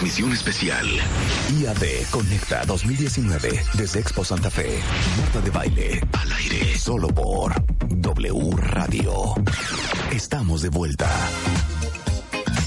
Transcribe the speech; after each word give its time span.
Transmisión 0.00 0.32
especial. 0.32 0.86
IAD 1.60 2.08
Conecta 2.10 2.64
2019 2.64 3.62
desde 3.74 4.00
Expo 4.00 4.24
Santa 4.24 4.50
Fe. 4.50 4.80
Marta 5.18 5.42
de 5.42 5.50
baile 5.50 6.00
al 6.18 6.32
aire 6.32 6.78
solo 6.78 7.08
por 7.08 7.52
W 7.86 8.50
Radio. 8.56 9.34
Estamos 10.10 10.62
de 10.62 10.70
vuelta. 10.70 11.06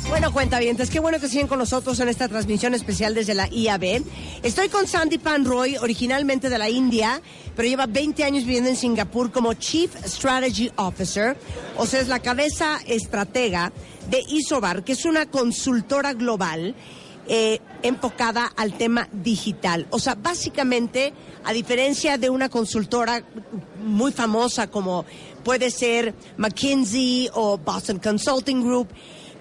Bueno, 0.10 0.32
cuenta 0.32 0.60
bien, 0.60 0.78
qué 0.78 1.00
bueno 1.00 1.20
que 1.20 1.28
siguen 1.28 1.48
con 1.48 1.58
nosotros 1.58 2.00
en 2.00 2.10
esta 2.10 2.28
transmisión 2.28 2.76
especial 2.76 3.16
desde 3.16 3.34
la 3.34 3.48
IAB. 3.48 4.04
Estoy 4.44 4.70
con 4.70 4.88
Sandy 4.88 5.18
Panroy, 5.18 5.78
originalmente 5.78 6.52
de 6.52 6.60
la 6.60 6.70
India, 6.70 7.20
pero 7.56 7.68
lleva 7.68 7.88
20 7.88 8.24
años 8.24 8.44
viviendo 8.44 8.70
en 8.70 8.76
Singapur 8.76 9.32
como 9.32 9.56
Chief 9.56 9.90
Strategy 10.06 10.72
Officer, 10.76 11.36
o 11.78 11.88
sea, 11.88 12.00
es 12.00 12.10
la 12.10 12.20
cabeza 12.20 12.80
estratega 12.86 13.74
de 14.12 14.24
Isobar, 14.28 14.84
que 14.84 14.92
es 14.92 15.06
una 15.06 15.26
consultora 15.26 16.14
global 16.14 16.76
eh, 17.28 17.60
enfocada 17.84 18.52
al 18.56 18.74
tema 18.74 19.08
digital. 19.12 19.88
O 19.92 20.00
sea, 20.00 20.16
básicamente, 20.16 21.14
a 21.44 21.54
diferencia 21.54 22.18
de 22.18 22.30
una 22.30 22.50
consultora 22.50 23.24
muy 23.84 24.12
famosa 24.12 24.70
como 24.70 25.06
puede 25.44 25.72
ser 25.72 26.14
McKinsey 26.38 27.30
o 27.34 27.58
Boston 27.58 28.00
Consulting 28.00 28.64
Group, 28.64 28.90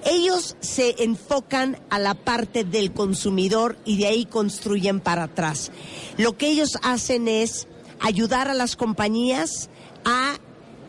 ellos 0.05 0.57
se 0.61 1.03
enfocan 1.03 1.79
a 1.91 1.99
la 1.99 2.15
parte 2.15 2.65
del 2.65 2.93
consumidor 2.93 3.79
y 3.85 3.99
de 3.99 4.07
ahí 4.07 4.25
construyen 4.27 5.01
para 5.01 5.25
atrás. 5.25 5.71
Lo 6.19 6.37
que 6.37 6.49
ellos 6.49 6.79
hacen 6.83 7.29
es 7.29 7.69
ayudar 8.01 8.49
a 8.49 8.55
las 8.55 8.77
compañías 8.77 9.71
a, 10.05 10.39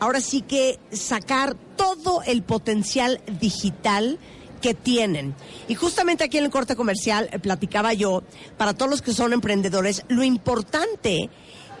ahora 0.00 0.20
sí 0.20 0.42
que 0.42 0.78
sacar 0.92 1.56
todo 1.76 2.22
el 2.22 2.42
potencial 2.42 3.20
digital 3.40 4.18
que 4.64 4.72
tienen. 4.72 5.34
Y 5.68 5.74
justamente 5.74 6.24
aquí 6.24 6.38
en 6.38 6.44
el 6.44 6.50
corte 6.50 6.74
comercial 6.74 7.28
eh, 7.30 7.38
platicaba 7.38 7.92
yo, 7.92 8.22
para 8.56 8.72
todos 8.72 8.90
los 8.90 9.02
que 9.02 9.12
son 9.12 9.34
emprendedores, 9.34 10.04
lo 10.08 10.24
importante 10.24 11.28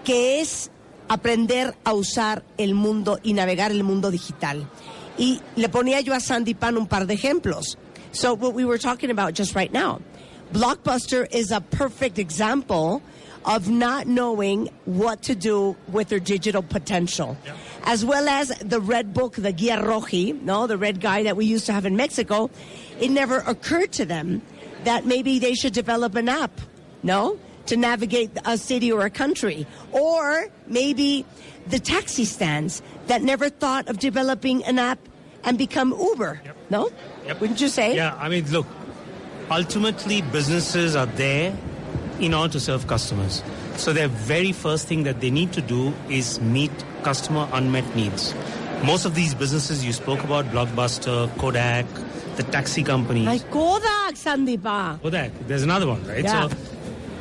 que 0.04 0.42
es 0.42 0.70
aprender 1.08 1.74
a 1.84 1.94
usar 1.94 2.44
el 2.58 2.74
mundo 2.74 3.18
y 3.22 3.32
navegar 3.32 3.70
el 3.70 3.84
mundo 3.84 4.10
digital. 4.10 4.68
Y 5.16 5.40
le 5.56 5.70
ponía 5.70 6.02
yo 6.02 6.12
a 6.12 6.20
Sandy 6.20 6.52
Pan 6.52 6.76
un 6.76 6.86
par 6.86 7.06
de 7.06 7.14
ejemplos. 7.14 7.78
So 8.12 8.34
what 8.34 8.52
we 8.52 8.66
were 8.66 8.78
talking 8.78 9.10
about 9.10 9.32
just 9.32 9.54
right 9.56 9.72
now. 9.72 10.02
Blockbuster 10.52 11.26
is 11.32 11.52
a 11.52 11.62
perfect 11.62 12.18
example 12.18 13.00
of 13.46 13.70
not 13.70 14.06
knowing 14.06 14.68
what 14.84 15.22
to 15.22 15.34
do 15.34 15.74
with 15.88 16.10
their 16.10 16.20
digital 16.20 16.62
potential. 16.62 17.38
As 17.86 18.04
well 18.04 18.28
as 18.28 18.48
the 18.60 18.80
red 18.80 19.12
book, 19.12 19.34
the 19.34 19.52
Guia 19.52 19.76
Roji, 19.82 20.40
no, 20.40 20.66
the 20.66 20.78
red 20.78 21.00
guy 21.00 21.22
that 21.24 21.36
we 21.36 21.44
used 21.44 21.66
to 21.66 21.72
have 21.72 21.84
in 21.84 21.96
Mexico, 21.96 22.50
it 22.98 23.10
never 23.10 23.38
occurred 23.38 23.92
to 23.92 24.06
them 24.06 24.40
that 24.84 25.04
maybe 25.04 25.38
they 25.38 25.54
should 25.54 25.74
develop 25.74 26.14
an 26.14 26.28
app, 26.28 26.60
no, 27.02 27.38
to 27.66 27.76
navigate 27.76 28.30
a 28.44 28.56
city 28.56 28.90
or 28.90 29.04
a 29.04 29.10
country. 29.10 29.66
Or 29.92 30.48
maybe 30.66 31.26
the 31.66 31.78
taxi 31.78 32.24
stands 32.24 32.82
that 33.06 33.22
never 33.22 33.50
thought 33.50 33.88
of 33.88 33.98
developing 33.98 34.64
an 34.64 34.78
app 34.78 34.98
and 35.44 35.58
become 35.58 35.94
Uber. 35.98 36.40
Yep. 36.44 36.56
No? 36.70 36.90
Yep. 37.26 37.40
Wouldn't 37.40 37.60
you 37.60 37.68
say? 37.68 37.94
Yeah, 37.94 38.16
I 38.18 38.28
mean, 38.30 38.50
look, 38.50 38.66
ultimately 39.50 40.22
businesses 40.22 40.96
are 40.96 41.06
there 41.06 41.54
in 42.18 42.32
order 42.32 42.54
to 42.54 42.60
serve 42.60 42.86
customers. 42.86 43.42
So 43.76 43.92
their 43.92 44.08
very 44.08 44.52
first 44.52 44.86
thing 44.88 45.02
that 45.02 45.20
they 45.20 45.30
need 45.30 45.52
to 45.52 45.60
do 45.60 45.92
is 46.08 46.40
meet 46.40 46.72
customer 47.04 47.48
unmet 47.52 47.94
needs. 47.94 48.34
Most 48.82 49.04
of 49.04 49.14
these 49.14 49.34
businesses 49.34 49.84
you 49.84 49.92
spoke 49.92 50.24
about, 50.24 50.46
Blockbuster, 50.46 51.28
Kodak, 51.38 51.86
the 52.36 52.42
taxi 52.42 52.82
companies. 52.82 53.26
Like 53.26 53.50
Kodak, 53.50 54.14
Sandeepa. 54.14 54.64
Ah. 54.64 54.98
Kodak, 55.02 55.32
there's 55.46 55.62
another 55.62 55.86
one, 55.86 56.04
right? 56.06 56.24
Yeah. 56.24 56.48
So 56.48 56.56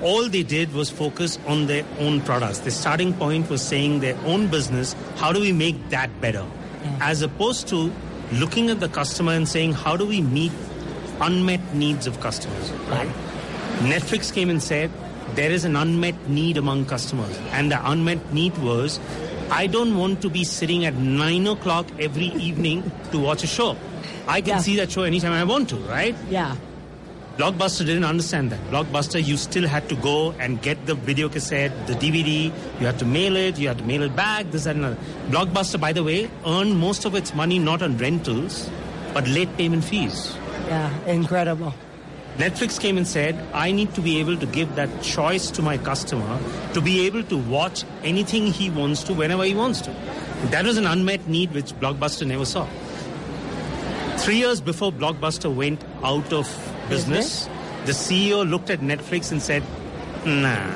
all 0.02 0.28
they 0.28 0.44
did 0.44 0.74
was 0.74 0.90
focus 0.90 1.38
on 1.48 1.68
their 1.68 1.86
own 2.00 2.22
products. 2.22 2.60
The 2.60 2.72
starting 2.72 3.14
point 3.14 3.50
was 3.50 3.62
saying 3.62 4.00
their 4.00 4.18
own 4.26 4.48
business, 4.48 4.96
how 5.16 5.32
do 5.32 5.40
we 5.40 5.52
make 5.52 5.90
that 5.90 6.10
better? 6.20 6.46
Yeah. 6.84 6.98
As 7.02 7.22
opposed 7.22 7.68
to 7.70 7.92
looking 8.32 8.70
at 8.70 8.80
the 8.80 8.90
customer 8.90 9.34
and 9.34 9.48
saying, 9.48 9.74
how 9.74 9.96
do 9.96 10.06
we 10.06 10.22
meet 10.22 10.52
unmet 11.22 11.62
needs 11.74 12.08
of 12.08 12.20
customers, 12.20 12.72
right? 12.90 13.08
Netflix 13.80 14.34
came 14.34 14.50
and 14.50 14.62
said, 14.62 14.92
there 15.36 15.52
is 15.52 15.64
an 15.66 15.76
unmet 15.76 16.28
need 16.28 16.58
among 16.58 16.86
customers. 16.86 17.38
And 17.52 17.72
the 17.72 17.90
unmet 17.90 18.34
need 18.34 18.58
was, 18.58 19.00
I 19.50 19.68
don't 19.68 19.98
want 19.98 20.22
to 20.22 20.30
be 20.30 20.44
sitting 20.44 20.86
at 20.86 20.96
9 20.96 21.48
o'clock 21.48 21.88
every 22.00 22.28
evening 22.28 22.92
to 23.12 23.20
watch 23.20 23.44
a 23.44 23.48
show. 23.48 23.78
I 24.28 24.42
can 24.42 24.50
yeah. 24.50 24.60
see 24.60 24.76
that 24.78 24.92
show 24.92 25.04
anytime 25.04 25.32
I 25.32 25.44
want 25.44 25.70
to, 25.70 25.76
right? 25.78 26.16
Yeah. 26.30 26.56
Blockbuster 27.38 27.80
didn't 27.80 28.04
understand 28.04 28.52
that. 28.52 28.60
Blockbuster, 28.70 29.24
you 29.24 29.38
still 29.38 29.68
had 29.68 29.90
to 29.90 29.96
go 29.96 30.34
and 30.34 30.62
get 30.62 30.86
the 30.86 30.94
video 30.94 31.30
cassette, 31.30 31.72
the 31.88 31.94
DVD, 31.94 32.52
you 32.80 32.86
had 32.86 33.00
to 33.00 33.06
mail 33.06 33.36
it, 33.36 33.58
you 33.58 33.68
had 33.68 33.80
to 33.80 33.84
mail 33.84 34.04
it 34.04 34.16
back, 34.16 34.52
this 34.52 34.68
and 34.68 34.80
another. 34.80 34.98
Blockbuster, 35.30 35.80
by 35.80 35.94
the 35.94 36.04
way, 36.04 36.30
earned 36.46 36.78
most 36.78 37.06
of 37.06 37.16
its 37.16 37.34
money 37.34 37.58
not 37.58 37.82
on 37.82 37.98
rentals, 37.98 38.70
but 39.16 39.28
late 39.28 39.56
payment 39.58 39.84
fees. 39.84 40.36
Yeah, 40.68 41.06
incredible. 41.06 41.74
Netflix 42.38 42.80
came 42.80 42.98
and 42.98 43.08
said, 43.08 43.36
I 43.54 43.72
need 43.72 43.94
to 43.94 44.02
be 44.02 44.20
able 44.20 44.38
to 44.38 44.48
give 44.48 44.76
that 44.76 45.04
choice 45.04 45.52
to 45.52 45.62
my 45.62 45.78
customer 45.78 46.40
to 46.74 46.82
be 46.82 47.06
able 47.06 47.24
to 47.26 47.38
watch 47.38 47.84
anything 48.04 48.48
he 48.48 48.72
wants 48.72 49.04
to 49.04 49.14
whenever 49.14 49.44
he 49.44 49.54
wants 49.54 49.82
to. 49.82 49.92
That 50.46 50.66
was 50.66 50.78
an 50.78 50.88
unmet 50.88 51.28
need 51.28 51.54
which 51.54 51.74
Blockbuster 51.74 52.26
never 52.26 52.46
saw. 52.46 52.68
Three 54.18 54.38
years 54.38 54.62
before 54.62 54.92
Blockbuster 54.92 55.54
went 55.54 55.84
out 56.04 56.34
of 56.34 56.48
business, 56.90 57.46
the 57.86 57.92
CEO 57.92 58.50
looked 58.50 58.72
at 58.72 58.80
Netflix 58.80 59.32
and 59.32 59.42
said, 59.42 59.62
nah. 60.26 60.72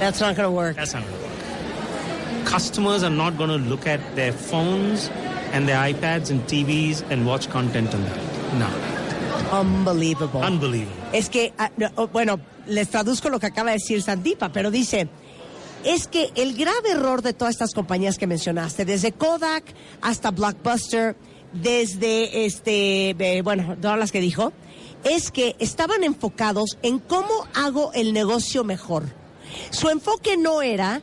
That's 0.00 0.20
not 0.20 0.36
going 0.36 0.48
to 0.48 0.50
work. 0.50 0.76
That's 0.76 0.92
not 0.92 1.02
going 1.02 1.14
to 1.14 1.22
work. 1.22 2.46
Customers 2.46 3.02
are 3.02 3.10
not 3.10 3.38
going 3.38 3.50
to 3.50 3.56
look 3.56 3.86
at 3.86 4.16
their 4.16 4.32
phones 4.32 5.08
and 5.52 5.66
their 5.66 5.78
iPads 5.92 6.30
and 6.30 6.42
TVs 6.42 7.08
and 7.10 7.26
watch 7.26 7.48
content 7.48 7.94
on 7.94 8.02
that. 8.02 8.54
No. 8.54 8.97
Unbelievable. 9.52 10.46
Unbelievable. 10.46 10.94
Es 11.12 11.28
que, 11.28 11.52
ah, 11.58 11.70
bueno, 12.12 12.40
les 12.66 12.88
traduzco 12.88 13.30
lo 13.30 13.38
que 13.38 13.46
acaba 13.46 13.70
de 13.70 13.76
decir 13.78 14.02
Sandipa, 14.02 14.50
pero 14.50 14.70
dice, 14.70 15.08
es 15.84 16.06
que 16.08 16.30
el 16.34 16.54
grave 16.54 16.90
error 16.90 17.22
de 17.22 17.32
todas 17.32 17.54
estas 17.54 17.72
compañías 17.74 18.18
que 18.18 18.26
mencionaste, 18.26 18.84
desde 18.84 19.12
Kodak 19.12 19.64
hasta 20.02 20.30
Blockbuster, 20.30 21.16
desde 21.52 22.44
este, 22.44 23.40
bueno, 23.42 23.76
todas 23.80 23.98
las 23.98 24.12
que 24.12 24.20
dijo, 24.20 24.52
es 25.04 25.30
que 25.30 25.56
estaban 25.58 26.04
enfocados 26.04 26.76
en 26.82 26.98
cómo 26.98 27.46
hago 27.54 27.92
el 27.94 28.12
negocio 28.12 28.64
mejor. 28.64 29.04
Su 29.70 29.88
enfoque 29.88 30.36
no 30.36 30.62
era 30.62 31.02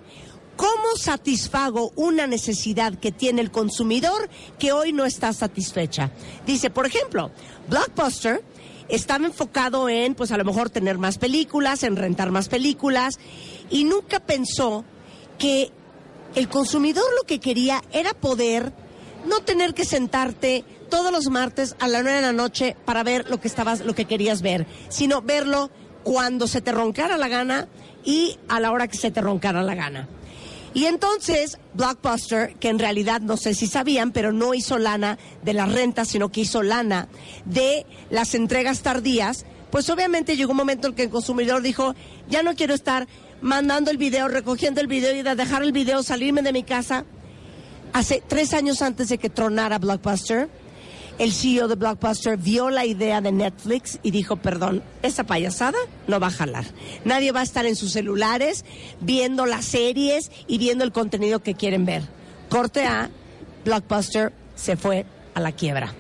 cómo 0.56 0.96
satisfago 0.98 1.92
una 1.96 2.28
necesidad 2.28 2.96
que 2.96 3.12
tiene 3.12 3.42
el 3.42 3.52
consumidor 3.52 4.30
que 4.60 4.72
hoy 4.72 4.94
no 4.94 5.06
está 5.06 5.34
satisfecha. 5.34 6.12
Dice, 6.46 6.70
por 6.70 6.86
ejemplo, 6.86 7.32
Blockbuster 7.70 8.44
estaba 8.88 9.26
enfocado 9.26 9.90
en, 9.90 10.16
pues 10.16 10.32
a 10.32 10.38
lo 10.38 10.46
mejor 10.46 10.70
tener 10.70 10.98
más 10.98 11.18
películas, 11.18 11.84
en 11.84 11.96
rentar 11.96 12.32
más 12.32 12.50
películas, 12.50 13.20
y 13.70 13.84
nunca 13.84 14.20
pensó 14.20 14.86
que 15.38 15.72
el 16.36 16.50
consumidor 16.50 17.06
lo 17.18 17.26
que 17.26 17.40
quería 17.40 17.82
era 17.92 18.14
poder 18.14 18.74
no 19.26 19.40
tener 19.40 19.74
que 19.74 19.86
sentarte 19.86 20.64
todos 20.90 21.12
los 21.12 21.30
martes 21.30 21.76
a 21.80 21.88
las 21.88 22.04
nueve 22.04 22.18
de 22.18 22.26
la 22.28 22.34
noche 22.34 22.76
para 22.86 23.04
ver 23.04 23.30
lo 23.30 23.42
que 23.42 23.48
estabas, 23.48 23.82
lo 23.82 23.96
que 23.96 24.06
querías 24.06 24.42
ver, 24.42 24.68
sino 24.90 25.22
verlo 25.22 25.72
cuando 26.04 26.48
se 26.48 26.62
te 26.62 26.72
roncara 26.72 27.18
la 27.18 27.28
gana 27.28 27.68
y 28.04 28.38
a 28.48 28.60
la 28.60 28.72
hora 28.72 28.88
que 28.88 28.98
se 28.98 29.10
te 29.10 29.22
roncara 29.22 29.64
la 29.64 29.74
gana. 29.74 30.08
Y 30.76 30.88
entonces 30.88 31.58
Blockbuster, 31.74 32.56
que 32.56 32.68
en 32.68 32.80
realidad 32.80 33.22
no 33.22 33.38
sé 33.38 33.54
si 33.54 33.66
sabían, 33.66 34.12
pero 34.12 34.34
no 34.34 34.54
hizo 34.54 34.78
lana 34.78 35.18
de 35.42 35.54
las 35.54 35.72
rentas, 35.72 36.10
sino 36.10 36.34
que 36.34 36.42
hizo 36.42 36.64
lana 36.64 37.08
de 37.46 37.86
las 38.10 38.36
entregas 38.36 38.82
tardías, 38.82 39.46
pues 39.72 39.90
obviamente 39.90 40.36
llegó 40.36 40.52
un 40.52 40.58
momento 40.58 40.90
en 40.90 40.94
que 40.94 41.04
el 41.04 41.10
consumidor 41.10 41.62
dijo, 41.62 41.96
ya 42.28 42.44
no 42.44 42.56
quiero 42.56 42.74
estar 42.74 43.08
mandando 43.42 43.90
el 43.90 43.98
video, 43.98 44.28
recogiendo 44.28 44.82
el 44.82 44.88
video 44.88 45.16
y 45.16 45.22
de 45.22 45.36
dejar 45.36 45.64
el 45.64 45.72
video, 45.72 46.04
salirme 46.04 46.42
de 46.42 46.52
mi 46.52 46.64
casa. 46.64 47.06
Hace 47.94 48.22
tres 48.28 48.54
años 48.54 48.82
antes 48.82 49.08
de 49.08 49.18
que 49.18 49.30
tronara 49.30 49.80
Blockbuster, 49.80 50.50
el 51.18 51.32
CEO 51.32 51.68
de 51.68 51.76
Blockbuster 51.76 52.38
vio 52.38 52.70
la 52.70 52.86
idea 52.86 53.22
de 53.22 53.32
Netflix 53.32 54.00
y 54.04 54.12
dijo, 54.12 54.36
perdón, 54.36 54.84
esa 55.02 55.24
payasada 55.24 55.78
no 56.08 56.20
va 56.20 56.28
a 56.28 56.32
jalar. 56.32 56.66
Nadie 57.06 57.32
va 57.32 57.40
a 57.40 57.44
estar 57.44 57.66
en 57.66 57.76
sus 57.76 57.94
celulares 57.94 58.66
viendo 59.00 59.46
las 59.46 59.66
series 59.66 60.32
y 60.48 60.58
viendo 60.58 60.84
el 60.84 60.92
contenido 60.92 61.42
que 61.42 61.56
quieren 61.56 61.86
ver. 61.86 62.04
Corte 62.50 62.86
A, 62.86 63.10
Blockbuster 63.64 64.34
se 64.56 64.76
fue 64.76 65.06
a 65.34 65.40
la 65.40 65.54
quiebra. 65.54 65.94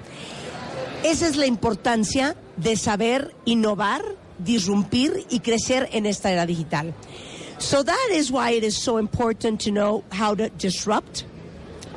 Esa 1.04 1.28
es 1.28 1.36
la 1.36 1.46
importancia 1.46 2.36
de 2.58 2.76
saber 2.76 3.36
innovar, 3.46 4.02
disrumpir 4.40 5.26
y 5.30 5.40
crecer 5.40 5.90
en 5.92 6.06
esta 6.06 6.32
era 6.32 6.46
digital. 6.46 6.94
So 7.58 7.84
that 7.84 8.12
is 8.12 8.32
why 8.32 8.52
it 8.52 8.64
is 8.64 8.78
so 8.78 8.98
important 8.98 9.62
to 9.64 9.72
know 9.72 10.04
how 10.12 10.36
to 10.36 10.50
disrupt, 10.50 11.26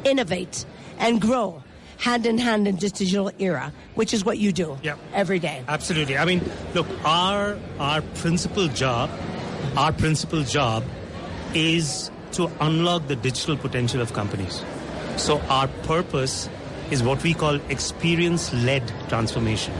innovate, 0.05 0.65
and 1.01 1.21
grow. 1.21 1.63
Hand 1.99 2.27
in 2.27 2.39
hand 2.39 2.67
in 2.69 2.77
this 2.77 2.93
digital 2.93 3.31
era, 3.39 3.73
which 3.95 4.15
is 4.15 4.25
what 4.25 4.39
you 4.39 4.53
do 4.53 4.79
Yeah. 4.83 4.95
every 5.15 5.39
day. 5.39 5.63
Absolutely. 5.69 6.17
I 6.17 6.25
mean, 6.25 6.41
look, 6.75 6.87
our 7.05 7.59
our 7.79 8.03
principal 8.23 8.69
job, 8.69 9.11
our 9.77 9.93
principal 9.93 10.43
job 10.45 10.85
is 11.55 12.11
to 12.33 12.51
unlock 12.61 13.09
the 13.09 13.17
digital 13.17 13.57
potential 13.57 14.01
of 14.01 14.13
companies. 14.13 14.63
So 15.17 15.41
our 15.49 15.67
purpose 15.83 16.49
is 16.91 17.03
what 17.03 17.23
we 17.23 17.35
call 17.35 17.57
experience-led 17.69 18.93
transformation. 19.09 19.75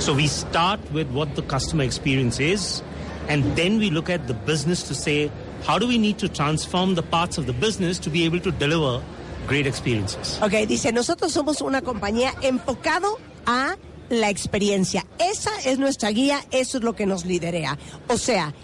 So 0.00 0.12
we 0.14 0.26
start 0.26 0.80
with 0.92 1.08
what 1.10 1.34
the 1.36 1.42
customer 1.42 1.84
experience 1.84 2.38
is, 2.40 2.82
and 3.28 3.44
then 3.56 3.78
we 3.78 3.90
look 3.90 4.10
at 4.10 4.26
the 4.26 4.34
business 4.34 4.82
to 4.88 4.94
say, 4.94 5.30
how 5.62 5.78
do 5.78 5.86
we 5.86 5.96
need 5.98 6.18
to 6.18 6.28
transform 6.28 6.94
the 6.94 7.02
parts 7.02 7.38
of 7.38 7.46
the 7.46 7.52
business 7.54 7.98
to 8.00 8.10
be 8.10 8.24
able 8.24 8.40
to 8.40 8.50
deliver 8.52 9.02
great 9.46 9.66
experiences? 9.66 10.38
Ok, 10.42 10.66
dice, 10.66 10.92
nosotros 10.92 11.32
somos 11.32 11.60
una 11.60 11.82
compañía 11.82 12.34
enfocado 12.42 13.18
a 13.46 13.76
la 14.08 14.30
experiencia. 14.30 15.06
Esa 15.18 15.50
es 15.64 15.78
nuestra 15.78 16.10
guía, 16.10 16.40
eso 16.50 16.78
es 16.78 16.84
lo 16.84 16.94
que 16.94 17.06
nos 17.06 17.24
liderea. 17.24 17.78
O 18.08 18.16
sea, 18.18 18.54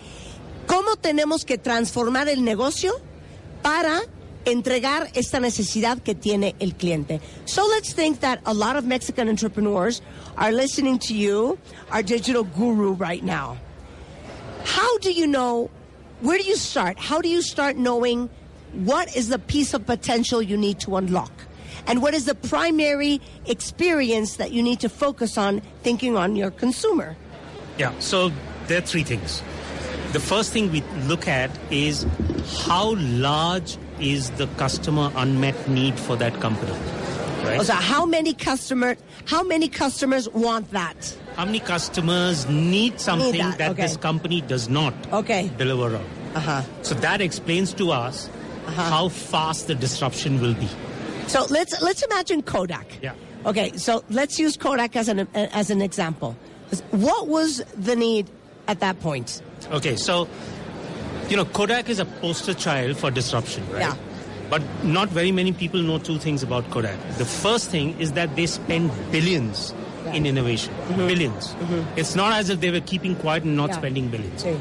¿cómo 0.67 0.97
tenemos 0.97 1.44
que 1.44 1.59
transformar 1.59 2.29
el 2.29 2.44
negocio 2.44 2.93
para 3.62 4.00
entregar 4.44 5.11
esta 5.15 5.41
necesidad 5.41 5.99
que 5.99 6.15
tiene 6.15 6.55
el 6.59 6.75
cliente? 6.75 7.21
So 7.44 7.67
let's 7.69 7.94
think 7.94 8.21
that 8.21 8.41
a 8.44 8.55
lot 8.55 8.76
of 8.76 8.85
Mexican 8.85 9.29
entrepreneurs 9.29 10.03
are 10.37 10.53
listening 10.53 10.99
to 11.00 11.15
you, 11.15 11.59
our 11.91 12.03
digital 12.03 12.44
guru 12.44 12.93
right 12.93 13.23
now. 13.23 13.56
How 14.65 14.99
do 14.99 15.11
you 15.11 15.26
know, 15.26 15.71
where 16.21 16.38
do 16.38 16.44
you 16.44 16.56
start? 16.56 16.99
How 16.99 17.21
do 17.21 17.29
you 17.29 17.43
start 17.43 17.76
knowing 17.76 18.29
what 18.73 19.15
is 19.17 19.29
the 19.29 19.39
piece 19.39 19.75
of 19.75 19.87
potential 19.87 20.43
you 20.43 20.57
need 20.57 20.81
to 20.81 20.97
unlock? 20.97 21.33
And 21.87 22.03
what 22.03 22.15
is 22.15 22.27
the 22.27 22.35
primary 22.35 23.21
experience 23.47 24.37
that 24.37 24.53
you 24.53 24.63
need 24.63 24.81
to 24.81 24.89
focus 24.89 25.39
on 25.39 25.61
thinking 25.83 26.17
on 26.17 26.37
your 26.37 26.51
consumer? 26.51 27.17
Yeah, 27.79 27.99
so 27.99 28.31
there 28.67 28.79
are 28.79 28.83
three 28.83 29.03
things. 29.03 29.43
The 30.13 30.21
first 30.21 30.53
thing 30.53 30.71
we 30.71 30.83
look 31.07 31.27
at 31.27 31.51
is 31.71 32.07
how 32.67 32.95
large 32.97 33.77
is 34.01 34.31
the 34.33 34.47
customer 34.59 35.11
unmet 35.15 35.69
need 35.69 35.99
for 35.99 36.17
that 36.17 36.35
company. 36.41 36.73
Right? 37.45 37.63
So 37.63 37.75
how 37.75 38.05
many 38.05 38.35
customer, 38.35 38.97
how 39.25 39.43
many 39.43 39.69
customers 39.69 40.29
want 40.29 40.71
that? 40.73 41.17
how 41.37 41.47
many 41.47 41.61
customers 41.61 42.47
need 42.49 43.01
something 43.01 43.41
that, 43.41 43.57
that, 43.57 43.71
okay. 43.71 43.83
this 43.83 43.97
company 43.97 44.43
does 44.43 44.69
not 44.69 44.93
Okay. 45.11 45.51
deliver 45.57 45.97
on? 45.97 46.05
Uh-huh. 46.35 46.63
So 46.83 46.95
that 46.97 47.23
explains 47.23 47.73
to 47.75 47.93
us 47.93 48.29
Uh-huh. 48.71 48.91
how 48.91 49.09
fast 49.09 49.67
the 49.67 49.75
disruption 49.75 50.41
will 50.41 50.55
be. 50.55 50.69
So 51.27 51.45
let's 51.51 51.81
let's 51.83 52.03
imagine 52.03 52.43
Kodak. 52.43 52.87
Yeah. 53.03 53.15
Okay, 53.47 53.73
so 53.77 54.05
let's 54.11 54.39
use 54.39 54.57
Kodak 54.57 54.97
as 54.97 55.09
an 55.09 55.27
as 55.35 55.71
an 55.71 55.81
example. 55.83 56.37
What 56.91 57.27
was 57.29 57.63
the 57.77 57.97
need 57.97 58.31
at 58.69 58.81
that 58.81 59.01
point? 59.01 59.43
Okay, 59.73 59.97
so 59.97 60.29
you 61.29 61.37
know 61.37 61.45
Kodak 61.45 61.89
is 61.89 61.99
a 61.99 62.05
poster 62.05 62.55
child 62.55 62.97
for 62.97 63.11
disruption, 63.11 63.63
right? 63.71 63.81
Yeah. 63.81 63.97
But 64.51 64.63
not 64.85 65.09
very 65.09 65.31
many 65.31 65.53
people 65.53 65.81
know 65.81 65.99
two 65.99 66.19
things 66.19 66.43
about 66.43 66.69
Kodak. 66.71 66.99
The 67.19 67.25
first 67.25 67.71
thing 67.71 67.99
is 68.01 68.13
that 68.13 68.35
they 68.35 68.47
spend 68.47 68.91
billions 69.13 69.73
in 70.13 70.27
innovation. 70.27 70.75
1000000000s 70.89 71.87
It's 71.97 72.17
not 72.17 72.33
as 72.33 72.51
if 72.51 72.61
they 72.61 72.71
were 72.73 72.81
keeping 72.81 73.15
quiet 73.15 73.45
and 73.45 73.57
not. 73.57 73.71
Yeah. 73.71 73.77
spending 73.77 74.09
billions. 74.09 74.43
Sí. 74.43 74.59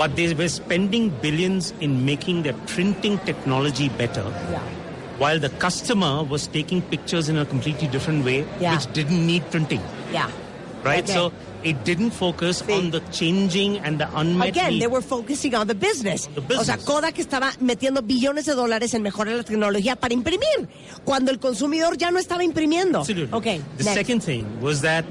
But 0.00 0.16
they 0.16 0.32
were 0.32 0.48
spending 0.48 1.10
billions 1.20 1.74
in 1.80 2.06
making 2.06 2.42
their 2.44 2.54
printing 2.72 3.18
technology 3.28 3.90
better. 4.00 4.24
Yeah. 4.50 4.62
While 5.18 5.38
the 5.38 5.50
customer 5.60 6.24
was 6.24 6.46
taking 6.46 6.80
pictures 6.80 7.28
in 7.28 7.36
a 7.36 7.44
completely 7.44 7.86
different 7.88 8.24
way, 8.24 8.46
Yeah. 8.58 8.72
which 8.76 8.86
didn't 8.94 9.20
need 9.26 9.44
printing, 9.50 9.82
Yeah. 10.10 10.30
right? 10.82 11.04
Okay. 11.04 11.12
So 11.12 11.32
it 11.62 11.84
didn't 11.84 12.12
focus 12.16 12.62
Sí. 12.66 12.72
on 12.78 12.90
the 12.96 13.02
changing 13.12 13.76
and 13.84 14.00
the 14.00 14.08
unmet 14.16 14.48
Again, 14.56 14.70
need. 14.72 14.80
they 14.80 14.86
were 14.88 15.02
focusing 15.04 15.54
on 15.54 15.66
the 15.68 15.74
business. 15.76 16.30
The 16.34 16.40
O 16.56 16.64
sea. 16.64 16.78
Kodak 16.78 17.18
estaba 17.18 17.52
metiendo 17.60 18.00
billones 18.00 18.46
de 18.46 18.54
dólares 18.54 18.94
en 18.94 19.02
mejorar 19.02 19.36
la 19.36 19.42
tecnología 19.44 19.96
para 19.96 20.14
imprimir, 20.14 20.66
cuando 21.04 21.30
el 21.30 21.38
consumidor 21.38 21.98
ya 21.98 22.10
no 22.10 22.18
estaba 22.18 22.42
imprimiendo. 22.42 23.00
Absolutely. 23.00 23.36
Okay. 23.36 23.60
The 23.76 23.84
next. 23.84 23.94
second 23.98 24.22
thing 24.22 24.46
was 24.62 24.80
that 24.80 25.04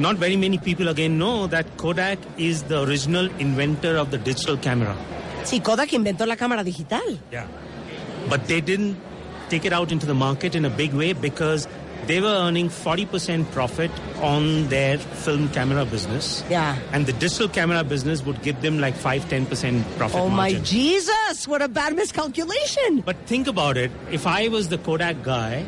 not 0.00 0.16
very 0.16 0.36
many 0.36 0.58
people 0.58 0.88
again 0.88 1.18
know 1.18 1.46
that 1.48 1.76
Kodak 1.76 2.18
is 2.36 2.62
the 2.64 2.82
original 2.82 3.26
inventor 3.38 3.96
of 3.96 4.10
the 4.10 4.18
digital 4.18 4.56
camera. 4.56 4.96
Sí, 5.44 5.60
Kodak 5.62 5.92
inventó 5.92 6.26
la 6.26 6.36
cámara 6.36 6.64
digital. 6.64 7.18
Yeah. 7.32 7.46
But 8.28 8.46
they 8.46 8.60
didn't 8.60 8.96
take 9.48 9.64
it 9.64 9.72
out 9.72 9.90
into 9.92 10.06
the 10.06 10.14
market 10.14 10.54
in 10.54 10.64
a 10.64 10.70
big 10.70 10.92
way 10.92 11.12
because 11.14 11.66
they 12.06 12.20
were 12.20 12.28
earning 12.28 12.68
40% 12.68 13.50
profit 13.50 13.90
on 14.20 14.68
their 14.68 14.98
film 14.98 15.48
camera 15.50 15.84
business. 15.84 16.44
Yeah. 16.48 16.76
And 16.92 17.06
the 17.06 17.12
digital 17.12 17.48
camera 17.48 17.82
business 17.84 18.22
would 18.24 18.40
give 18.42 18.60
them 18.62 18.78
like 18.78 18.94
5 18.94 19.24
10% 19.24 19.96
profit 19.96 20.20
Oh 20.20 20.28
my. 20.28 20.52
Jesus! 20.54 21.48
What 21.48 21.60
a 21.62 21.68
bad 21.68 21.94
miscalculation. 21.96 23.00
But 23.04 23.16
think 23.26 23.46
about 23.46 23.76
it. 23.76 23.90
If 24.10 24.26
I 24.26 24.48
was 24.48 24.68
the 24.68 24.78
Kodak 24.78 25.22
guy, 25.22 25.64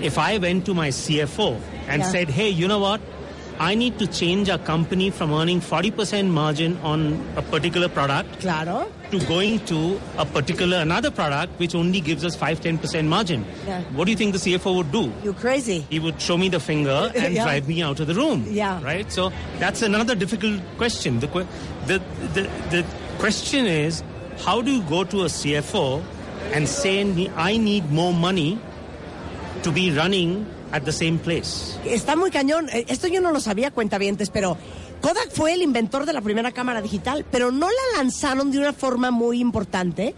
if 0.00 0.18
I 0.18 0.38
went 0.38 0.64
to 0.66 0.74
my 0.74 0.88
CFO 0.88 1.60
and 1.86 2.02
Yeah. 2.02 2.08
said, 2.10 2.28
hey, 2.30 2.48
you 2.48 2.66
know 2.68 2.78
what? 2.80 3.00
I 3.60 3.74
need 3.74 3.98
to 3.98 4.06
change 4.06 4.48
a 4.48 4.58
company 4.58 5.10
from 5.10 5.32
earning 5.32 5.60
40% 5.60 6.28
margin 6.30 6.76
on 6.78 7.20
a 7.36 7.42
particular 7.42 7.88
product 7.88 8.38
Claro. 8.40 8.86
to 9.10 9.18
going 9.26 9.58
to 9.66 10.00
a 10.16 10.24
particular 10.24 10.76
another 10.78 11.10
product 11.10 11.58
which 11.58 11.74
only 11.74 12.00
gives 12.00 12.24
us 12.24 12.36
5 12.36 12.60
10% 12.60 13.06
margin. 13.08 13.44
Yeah. 13.66 13.82
What 13.94 14.04
do 14.04 14.12
you 14.12 14.16
think 14.16 14.32
the 14.32 14.38
CFO 14.38 14.76
would 14.76 14.92
do? 14.92 15.12
You're 15.24 15.34
crazy. 15.34 15.84
He 15.90 15.98
would 15.98 16.20
show 16.20 16.36
me 16.38 16.48
the 16.48 16.60
finger 16.60 17.10
and 17.16 17.34
Yeah. 17.34 17.44
drive 17.44 17.66
me 17.68 17.82
out 17.82 17.98
of 17.98 18.06
the 18.06 18.14
room. 18.14 18.46
Yeah. 18.48 18.80
Right? 18.82 19.10
So 19.10 19.32
that's 19.58 19.82
another 19.82 20.14
difficult 20.14 20.60
question. 20.76 21.18
The, 21.18 21.26
the, 21.86 21.98
the, 22.34 22.42
the 22.70 22.84
question 23.18 23.66
is 23.66 24.04
how 24.44 24.62
do 24.62 24.70
you 24.70 24.82
go 24.82 25.02
to 25.02 25.22
a 25.22 25.26
CFO 25.26 26.00
and 26.52 26.68
say, 26.68 27.02
I 27.36 27.56
need 27.56 27.90
more 27.90 28.12
money 28.14 28.58
to 29.64 29.72
be 29.72 29.90
running 29.90 30.46
at 30.72 30.82
the 30.82 30.92
same 30.92 31.18
place? 31.18 31.78
Está 31.84 32.16
muy 32.16 32.30
cañón. 32.30 32.68
Eh, 32.70 32.84
Esto 32.88 33.08
yo 33.08 33.20
no 33.20 33.32
lo 33.32 33.40
sabía, 33.40 33.70
cuentavientes, 33.70 34.30
pero 34.30 34.56
Kodak 35.00 35.30
fue 35.32 35.52
el 35.54 35.62
inventor 35.62 36.06
de 36.06 36.12
la 36.12 36.20
primera 36.20 36.52
cámara 36.52 36.82
digital, 36.82 37.24
pero 37.30 37.50
no 37.52 37.68
la 37.68 37.98
lanzaron 37.98 38.50
de 38.50 38.58
una 38.58 38.72
forma 38.72 39.10
muy 39.10 39.40
importante 39.40 40.14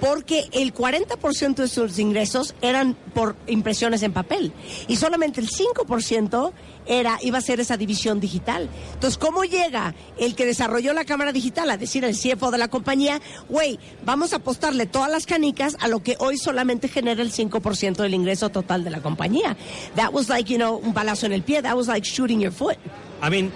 porque 0.00 0.48
el 0.52 0.74
40% 0.74 1.54
de 1.56 1.68
sus 1.68 1.98
ingresos 1.98 2.54
eran 2.62 2.96
por 3.14 3.36
impresiones 3.46 4.02
en 4.02 4.12
papel 4.12 4.52
y 4.88 4.96
solamente 4.96 5.40
el 5.40 5.48
5% 5.48 6.52
era 6.86 7.18
iba 7.22 7.38
a 7.38 7.40
ser 7.40 7.60
esa 7.60 7.76
división 7.76 8.18
digital. 8.18 8.68
Entonces, 8.94 9.18
¿cómo 9.18 9.44
llega 9.44 9.94
el 10.18 10.34
que 10.34 10.46
desarrolló 10.46 10.92
la 10.92 11.04
cámara 11.04 11.32
digital 11.32 11.70
a 11.70 11.76
decir 11.76 12.04
el 12.04 12.16
CFO 12.16 12.50
de 12.50 12.58
la 12.58 12.68
compañía, 12.68 13.20
güey, 13.48 13.78
vamos 14.04 14.32
a 14.32 14.36
apostarle 14.36 14.86
todas 14.86 15.10
las 15.10 15.26
canicas 15.26 15.76
a 15.80 15.88
lo 15.88 16.02
que 16.02 16.16
hoy 16.18 16.38
solamente 16.38 16.88
genera 16.88 17.22
el 17.22 17.32
5% 17.32 17.96
del 17.96 18.14
ingreso 18.14 18.48
total 18.48 18.82
de 18.82 18.90
la 18.90 19.00
compañía? 19.00 19.56
That 19.96 20.12
was 20.12 20.28
like, 20.28 20.50
you 20.50 20.58
know, 20.58 20.76
un 20.76 20.94
balazo 20.94 21.26
en 21.26 21.32
el 21.32 21.42
pie. 21.42 21.62
That 21.62 21.76
was 21.76 21.86
like 21.86 22.04
shooting 22.04 22.40
your 22.40 22.52
foot. 22.52 22.76
I 23.22 23.28
mean, 23.28 23.52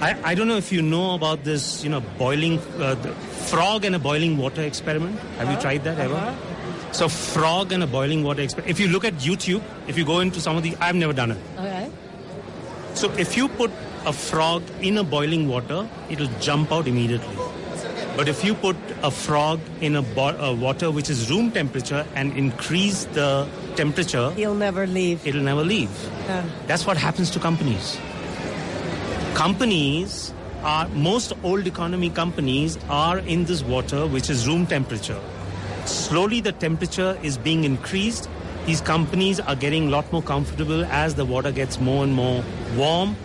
I, 0.00 0.32
I 0.32 0.34
don't 0.34 0.48
know 0.48 0.56
if 0.56 0.72
you 0.72 0.82
know 0.82 1.14
about 1.14 1.44
this, 1.44 1.82
you 1.84 1.90
know, 1.90 2.00
boiling, 2.18 2.58
uh, 2.78 2.94
the 2.94 3.12
frog 3.50 3.84
and 3.84 3.94
a 3.94 3.98
boiling 3.98 4.36
water 4.36 4.62
experiment. 4.62 5.18
Have 5.38 5.48
you 5.48 5.52
uh-huh. 5.54 5.60
tried 5.60 5.84
that 5.84 5.98
ever? 5.98 6.14
Uh-huh. 6.14 6.92
So, 6.92 7.08
frog 7.08 7.72
and 7.72 7.82
a 7.82 7.86
boiling 7.86 8.22
water 8.22 8.42
experiment. 8.42 8.70
If 8.70 8.80
you 8.80 8.88
look 8.88 9.04
at 9.04 9.14
YouTube, 9.14 9.62
if 9.88 9.98
you 9.98 10.04
go 10.04 10.20
into 10.20 10.40
some 10.40 10.56
of 10.56 10.62
the, 10.62 10.76
I've 10.80 10.94
never 10.94 11.12
done 11.12 11.32
it. 11.32 11.38
Okay. 11.58 11.90
So, 12.94 13.10
if 13.12 13.36
you 13.36 13.48
put 13.48 13.70
a 14.06 14.12
frog 14.12 14.62
in 14.80 14.98
a 14.98 15.04
boiling 15.04 15.48
water, 15.48 15.88
it'll 16.08 16.30
jump 16.40 16.70
out 16.70 16.86
immediately. 16.86 17.36
But 18.16 18.28
if 18.28 18.44
you 18.44 18.54
put 18.54 18.76
a 19.02 19.10
frog 19.10 19.58
in 19.80 19.96
a, 19.96 20.02
bo- 20.02 20.36
a 20.38 20.54
water 20.54 20.88
which 20.90 21.10
is 21.10 21.28
room 21.30 21.50
temperature 21.50 22.06
and 22.14 22.36
increase 22.36 23.06
the 23.06 23.48
temperature, 23.74 24.30
He'll 24.32 24.54
never 24.54 24.86
leave. 24.86 25.26
it'll 25.26 25.42
never 25.42 25.64
leave. 25.64 25.90
Yeah. 26.26 26.44
That's 26.68 26.86
what 26.86 26.96
happens 26.96 27.30
to 27.30 27.40
companies. 27.40 27.98
Companies 29.34 30.32
are, 30.62 30.88
most 30.90 31.32
old 31.42 31.66
economy 31.66 32.08
companies 32.08 32.78
are 32.88 33.18
in 33.18 33.44
this 33.44 33.62
water 33.64 34.06
which 34.06 34.30
is 34.30 34.46
room 34.46 34.64
temperature. 34.64 35.20
Slowly 35.86 36.40
the 36.40 36.52
temperature 36.52 37.18
is 37.22 37.36
being 37.36 37.64
increased. 37.64 38.28
These 38.64 38.80
companies 38.80 39.40
are 39.40 39.56
getting 39.56 39.88
a 39.88 39.90
lot 39.90 40.10
more 40.12 40.22
comfortable 40.22 40.84
as 40.84 41.16
the 41.16 41.24
water 41.24 41.50
gets 41.50 41.80
more 41.80 42.04
and 42.04 42.14
more 42.14 42.44
warm. 42.76 43.16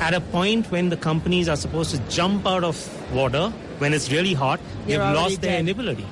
At 0.00 0.14
a 0.14 0.20
point 0.20 0.70
when 0.70 0.88
the 0.88 0.96
companies 0.96 1.48
are 1.48 1.56
supposed 1.56 1.90
to 1.94 1.98
jump 2.08 2.46
out 2.46 2.62
of 2.62 2.78
water, 3.12 3.52
when 3.78 3.92
it's 3.92 4.10
really 4.12 4.34
hot, 4.34 4.60
You're 4.86 4.98
they've 5.04 5.14
lost 5.14 5.40
their 5.42 5.62
dead. 5.62 5.68
ability. 5.68 6.06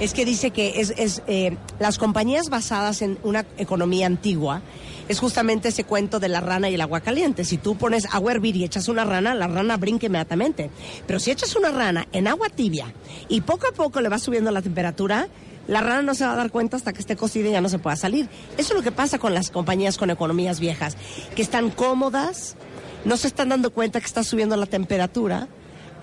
Es 0.00 0.12
que 0.12 0.24
dice 0.24 0.50
que 0.50 0.80
es, 0.80 0.90
es, 0.96 1.20
eh, 1.28 1.56
las 1.78 1.98
compañías 1.98 2.48
basadas 2.48 3.02
en 3.02 3.18
una 3.22 3.44
economía 3.58 4.06
antigua 4.06 4.62
es 5.08 5.18
justamente 5.18 5.68
ese 5.68 5.84
cuento 5.84 6.20
de 6.20 6.28
la 6.28 6.40
rana 6.40 6.68
y 6.68 6.74
el 6.74 6.80
agua 6.80 7.00
caliente. 7.00 7.44
Si 7.44 7.58
tú 7.58 7.76
pones 7.76 8.06
agua 8.12 8.32
a 8.32 8.34
hervir 8.34 8.56
y 8.56 8.64
echas 8.64 8.88
una 8.88 9.04
rana, 9.04 9.34
la 9.34 9.46
rana 9.46 9.76
brinca 9.76 10.06
inmediatamente. 10.06 10.70
Pero 11.06 11.20
si 11.20 11.30
echas 11.30 11.56
una 11.56 11.70
rana 11.70 12.06
en 12.12 12.28
agua 12.28 12.48
tibia 12.48 12.92
y 13.28 13.42
poco 13.42 13.68
a 13.68 13.72
poco 13.72 14.00
le 14.00 14.08
vas 14.08 14.22
subiendo 14.22 14.50
la 14.50 14.62
temperatura, 14.62 15.28
la 15.66 15.80
rana 15.80 16.02
no 16.02 16.14
se 16.14 16.24
va 16.24 16.32
a 16.32 16.36
dar 16.36 16.50
cuenta 16.50 16.76
hasta 16.76 16.92
que 16.92 17.00
esté 17.00 17.16
cocida 17.16 17.48
y 17.48 17.52
ya 17.52 17.60
no 17.60 17.68
se 17.68 17.78
pueda 17.78 17.96
salir. 17.96 18.28
Eso 18.58 18.72
es 18.72 18.74
lo 18.74 18.82
que 18.82 18.92
pasa 18.92 19.18
con 19.18 19.34
las 19.34 19.50
compañías 19.50 19.96
con 19.96 20.10
economías 20.10 20.60
viejas, 20.60 20.96
que 21.34 21.42
están 21.42 21.70
cómodas, 21.70 22.56
no 23.04 23.16
se 23.16 23.28
están 23.28 23.50
dando 23.50 23.70
cuenta 23.72 24.00
que 24.00 24.06
está 24.06 24.24
subiendo 24.24 24.56
la 24.56 24.66
temperatura, 24.66 25.48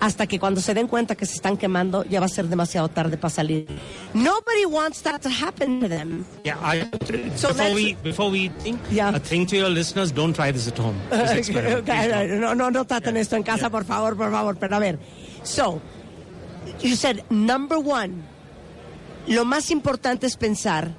hasta 0.02 0.26
que 0.26 0.40
cuando 0.40 0.60
se 0.60 0.74
den 0.74 0.88
cuenta 0.88 1.14
que 1.14 1.24
se 1.26 1.34
están 1.34 1.56
quemando 1.56 2.04
ya 2.04 2.18
va 2.18 2.26
a 2.26 2.28
ser 2.28 2.48
demasiado 2.48 2.88
tarde 2.88 3.16
para 3.16 3.30
salir. 3.30 3.68
Nobody 4.14 4.66
wants 4.66 5.00
that 5.02 5.20
to 5.20 5.28
happen 5.28 5.78
to 5.78 5.88
them. 5.88 6.24
Yeah, 6.42 6.58
I, 6.60 6.90
So 7.36 7.50
before 7.54 7.72
we 7.72 7.96
before 8.02 8.28
we 8.28 8.50
think, 8.64 8.80
Yeah. 8.90 9.14
a 9.14 9.20
thing 9.20 9.46
to 9.46 9.56
your 9.56 9.70
listeners: 9.70 10.10
don't 10.12 10.34
try 10.34 10.50
this 10.52 10.66
at 10.66 10.76
home. 10.76 10.96
This 11.10 11.50
no, 12.40 12.52
no, 12.52 12.68
no 12.70 12.84
traten 12.84 13.16
esto 13.16 13.36
en 13.36 13.44
casa, 13.44 13.70
por 13.70 13.84
favor, 13.84 14.16
por 14.16 14.32
favor. 14.32 14.56
Pero 14.56 14.74
a 14.74 14.80
ver, 14.80 14.98
so, 15.44 15.80
you 16.80 16.96
said 16.96 17.22
number 17.30 17.78
one, 17.78 18.24
lo 19.28 19.44
más 19.44 19.70
importante 19.70 20.26
es 20.26 20.36
pensar 20.36 20.96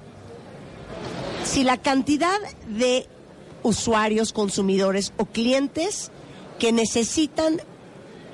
si 1.44 1.66
la 1.66 1.76
cantidad 1.76 2.40
de 2.70 3.06
usuarios, 3.64 4.32
consumidores 4.32 5.12
o 5.18 5.26
clientes 5.26 6.10
que 6.58 6.72
necesitan 6.72 7.62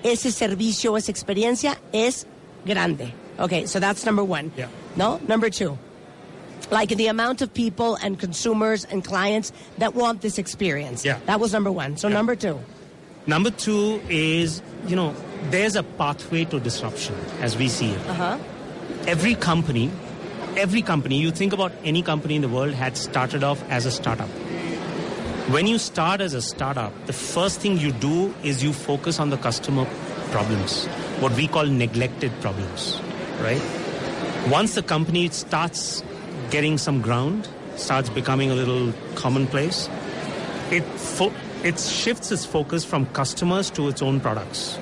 ese 0.03 0.31
servicio 0.31 0.97
esa 0.97 1.11
experiencia 1.11 1.77
es 1.93 2.25
grande. 2.65 3.13
Okay, 3.39 3.65
so 3.65 3.79
that's 3.79 4.05
number 4.05 4.23
one. 4.23 4.51
Yeah. 4.57 4.67
No? 4.95 5.19
Number 5.27 5.49
two. 5.49 5.77
Like 6.71 6.89
the 6.89 7.07
amount 7.07 7.41
of 7.41 7.53
people 7.53 7.95
and 8.03 8.19
consumers 8.19 8.85
and 8.85 9.03
clients 9.03 9.51
that 9.77 9.95
want 9.95 10.21
this 10.21 10.37
experience. 10.37 11.03
Yeah. 11.05 11.19
That 11.25 11.39
was 11.39 11.53
number 11.53 11.71
one. 11.71 11.97
So 11.97 12.07
Yeah. 12.09 12.15
number 12.15 12.35
two. 12.35 12.59
Number 13.27 13.49
two 13.51 14.01
is 14.09 14.61
you 14.87 14.95
know 14.95 15.13
there's 15.51 15.75
a 15.75 15.83
pathway 15.83 16.45
to 16.45 16.59
disruption 16.59 17.15
as 17.41 17.57
we 17.57 17.67
see 17.69 17.91
it. 17.91 18.09
Uh-huh. 18.09 18.37
every 19.07 19.33
company, 19.35 19.89
every 20.57 20.81
company, 20.81 21.17
you 21.17 21.31
think 21.31 21.53
about 21.53 21.71
any 21.85 22.01
company 22.01 22.35
in 22.35 22.41
the 22.41 22.49
world 22.49 22.73
had 22.73 22.97
started 22.97 23.43
off 23.43 23.63
as 23.69 23.85
a 23.85 23.91
startup. 23.91 24.27
When 25.49 25.65
you 25.65 25.79
start 25.79 26.21
as 26.21 26.35
a 26.35 26.43
startup, 26.43 26.93
the 27.07 27.13
first 27.13 27.59
thing 27.59 27.79
you 27.79 27.91
do 27.91 28.35
is 28.43 28.63
you 28.63 28.71
focus 28.71 29.19
on 29.19 29.31
the 29.31 29.37
customer 29.37 29.85
problems, 30.29 30.85
what 31.21 31.31
we 31.31 31.47
call 31.47 31.65
neglected 31.65 32.31
problems, 32.39 33.01
right? 33.41 33.59
Once 34.47 34.75
the 34.75 34.83
company 34.83 35.27
starts 35.29 36.03
getting 36.51 36.77
some 36.77 37.01
ground, 37.01 37.49
starts 37.77 38.11
becoming 38.11 38.51
a 38.51 38.53
little 38.53 38.93
commonplace, 39.15 39.89
it, 40.69 40.83
fo- 40.83 41.33
it 41.63 41.79
shifts 41.79 42.31
its 42.31 42.45
focus 42.45 42.85
from 42.85 43.07
customers 43.07 43.71
to 43.71 43.87
its 43.87 44.03
own 44.03 44.19
products. 44.19 44.77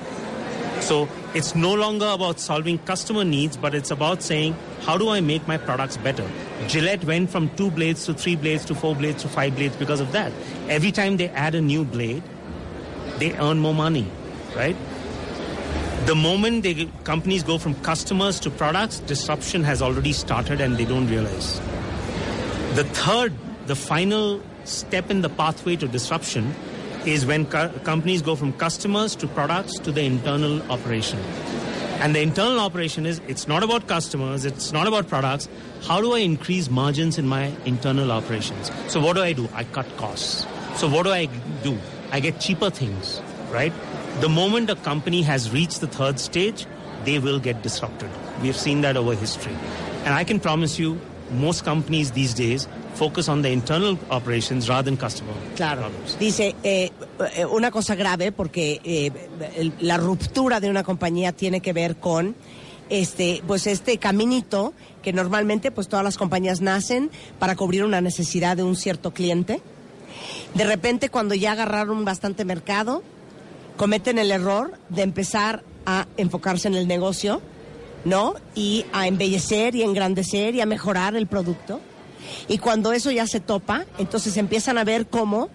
So 0.81 1.07
it's 1.33 1.55
no 1.55 1.73
longer 1.73 2.07
about 2.07 2.41
solving 2.41 2.77
customer 2.79 3.23
needs, 3.23 3.55
but 3.55 3.73
it's 3.73 3.89
about 3.89 4.21
saying, 4.21 4.53
how 4.81 4.97
do 4.97 5.07
I 5.07 5.21
make 5.21 5.47
my 5.47 5.57
products 5.57 5.95
better? 5.95 6.29
Gillette 6.67 7.03
went 7.05 7.29
from 7.29 7.49
two 7.55 7.69
blades 7.69 8.05
to 8.05 8.13
three 8.13 8.35
blades 8.35 8.65
to 8.65 8.75
four 8.75 8.95
blades 8.95 9.21
to 9.21 9.29
five 9.29 9.55
blades 9.55 9.75
because 9.75 9.99
of 9.99 10.11
that. 10.11 10.31
Every 10.67 10.91
time 10.91 11.17
they 11.17 11.29
add 11.29 11.55
a 11.55 11.61
new 11.61 11.85
blade, 11.85 12.23
they 13.19 13.33
earn 13.37 13.59
more 13.59 13.73
money, 13.73 14.09
right? 14.55 14.75
The 16.05 16.15
moment 16.15 16.63
they, 16.63 16.89
companies 17.03 17.43
go 17.43 17.57
from 17.57 17.75
customers 17.81 18.39
to 18.41 18.49
products, 18.49 18.99
disruption 18.99 19.63
has 19.63 19.81
already 19.81 20.13
started 20.13 20.61
and 20.61 20.77
they 20.77 20.85
don't 20.85 21.07
realize. 21.07 21.59
The 22.75 22.85
third, 22.85 23.33
the 23.65 23.75
final 23.75 24.41
step 24.63 25.09
in 25.09 25.21
the 25.21 25.29
pathway 25.29 25.75
to 25.77 25.87
disruption 25.87 26.55
is 27.05 27.25
when 27.25 27.45
co- 27.45 27.69
companies 27.83 28.21
go 28.21 28.35
from 28.35 28.53
customers 28.53 29.15
to 29.15 29.27
products 29.27 29.79
to 29.79 29.91
the 29.91 30.01
internal 30.01 30.61
operation. 30.71 31.19
And 31.99 32.13
the 32.13 32.21
internal 32.21 32.59
operation 32.59 33.05
is 33.05 33.21
it's 33.27 33.47
not 33.47 33.63
about 33.63 33.87
customers, 33.87 34.45
it's 34.45 34.71
not 34.71 34.87
about 34.87 35.07
products. 35.07 35.49
How 35.83 35.99
do 35.99 36.13
I 36.13 36.19
increase 36.19 36.69
margins 36.69 37.17
in 37.17 37.27
my 37.27 37.51
internal 37.65 38.11
operations? 38.11 38.71
So, 38.87 38.99
what 38.99 39.15
do 39.15 39.23
I 39.23 39.33
do? 39.33 39.49
I 39.53 39.63
cut 39.63 39.87
costs. 39.97 40.45
So, 40.75 40.87
what 40.87 41.03
do 41.03 41.11
I 41.11 41.25
do? 41.63 41.77
I 42.11 42.19
get 42.19 42.39
cheaper 42.39 42.69
things, 42.69 43.19
right? 43.49 43.73
The 44.21 44.29
moment 44.29 44.69
a 44.69 44.75
company 44.75 45.21
has 45.23 45.51
reached 45.51 45.81
the 45.81 45.87
third 45.87 46.19
stage, 46.19 46.67
they 47.03 47.19
will 47.19 47.39
get 47.39 47.63
disrupted. 47.63 48.09
We 48.41 48.47
have 48.47 48.57
seen 48.57 48.81
that 48.81 48.95
over 48.95 49.15
history. 49.15 49.55
And 50.05 50.13
I 50.13 50.23
can 50.23 50.39
promise 50.39 50.77
you, 50.77 50.99
most 51.31 51.65
companies 51.65 52.11
these 52.11 52.33
days 52.33 52.67
focus 52.97 53.29
on 53.29 53.41
the 53.41 53.49
internal 53.51 53.97
operations 54.09 54.67
rather 54.67 54.83
than 54.85 54.97
customer 54.97 55.31
Claro. 55.55 55.81
problems. 55.81 56.17
Dice, 56.19 56.55
eh, 56.63 56.91
eh, 57.35 57.45
una 57.45 57.69
cosa 57.71 57.95
grave 57.95 58.31
porque 58.31 58.81
eh, 58.83 59.11
la 59.79 59.97
ruptura 59.97 60.59
de 60.59 60.69
una 60.69 60.83
compañía 60.83 61.31
tiene 61.31 61.61
que 61.61 61.73
ver 61.73 61.97
con 61.97 62.35
este, 62.89 63.43
pues 63.45 63.67
este 63.67 63.97
caminito 63.97 64.73
que 65.03 65.13
normalmente 65.13 65.71
pues 65.71 65.87
todas 65.87 66.03
las 66.03 66.17
compañías 66.17 66.61
nacen 66.61 67.11
para 67.39 67.55
cubrir 67.55 67.83
una 67.83 68.01
necesidad 68.01 68.57
de 68.57 68.63
un 68.63 68.75
cierto 68.75 69.11
cliente. 69.13 69.61
De 70.55 70.63
repente 70.63 71.09
cuando 71.09 71.35
ya 71.35 71.51
agarraron 71.51 72.03
bastante 72.05 72.45
mercado, 72.45 73.03
cometen 73.77 74.17
el 74.17 74.31
error 74.31 74.73
de 74.89 75.03
empezar 75.03 75.63
a 75.85 76.07
enfocarse 76.17 76.67
en 76.67 76.75
el 76.75 76.87
negocio, 76.87 77.41
¿no? 78.05 78.33
Y 78.55 78.85
a 78.91 79.07
embellecer 79.07 79.75
y 79.75 79.83
engrandecer 79.83 80.55
y 80.55 80.61
a 80.61 80.65
mejorar 80.65 81.15
el 81.15 81.27
producto. 81.27 81.79
Y 82.47 82.57
cuando 82.57 82.93
eso 82.93 83.11
ya 83.11 83.27
se 83.27 83.39
topa, 83.39 83.85
entonces 83.97 84.37
empiezan 84.37 84.77
a 84.77 84.83
ver 84.83 85.07
cómo 85.07 85.49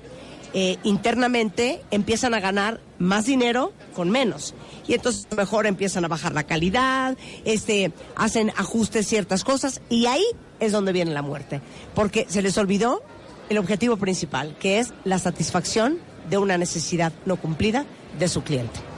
eh, 0.54 0.76
internamente 0.82 1.82
empiezan 1.90 2.34
a 2.34 2.40
ganar 2.40 2.80
más 2.98 3.24
dinero 3.24 3.72
con 3.94 4.10
menos. 4.10 4.54
Y 4.86 4.94
entonces 4.94 5.26
mejor 5.36 5.66
empiezan 5.66 6.04
a 6.04 6.08
bajar 6.08 6.32
la 6.34 6.44
calidad, 6.44 7.16
este, 7.44 7.92
hacen 8.16 8.50
ajustes 8.56 9.06
ciertas 9.06 9.44
cosas 9.44 9.80
y 9.88 10.06
ahí 10.06 10.24
es 10.60 10.72
donde 10.72 10.92
viene 10.92 11.12
la 11.12 11.22
muerte. 11.22 11.60
Porque 11.94 12.26
se 12.28 12.42
les 12.42 12.58
olvidó 12.58 13.02
el 13.48 13.58
objetivo 13.58 13.96
principal, 13.96 14.56
que 14.58 14.78
es 14.78 14.92
la 15.04 15.18
satisfacción 15.18 15.98
de 16.28 16.38
una 16.38 16.58
necesidad 16.58 17.12
no 17.24 17.36
cumplida 17.36 17.86
de 18.18 18.28
su 18.28 18.42
cliente. 18.42 18.91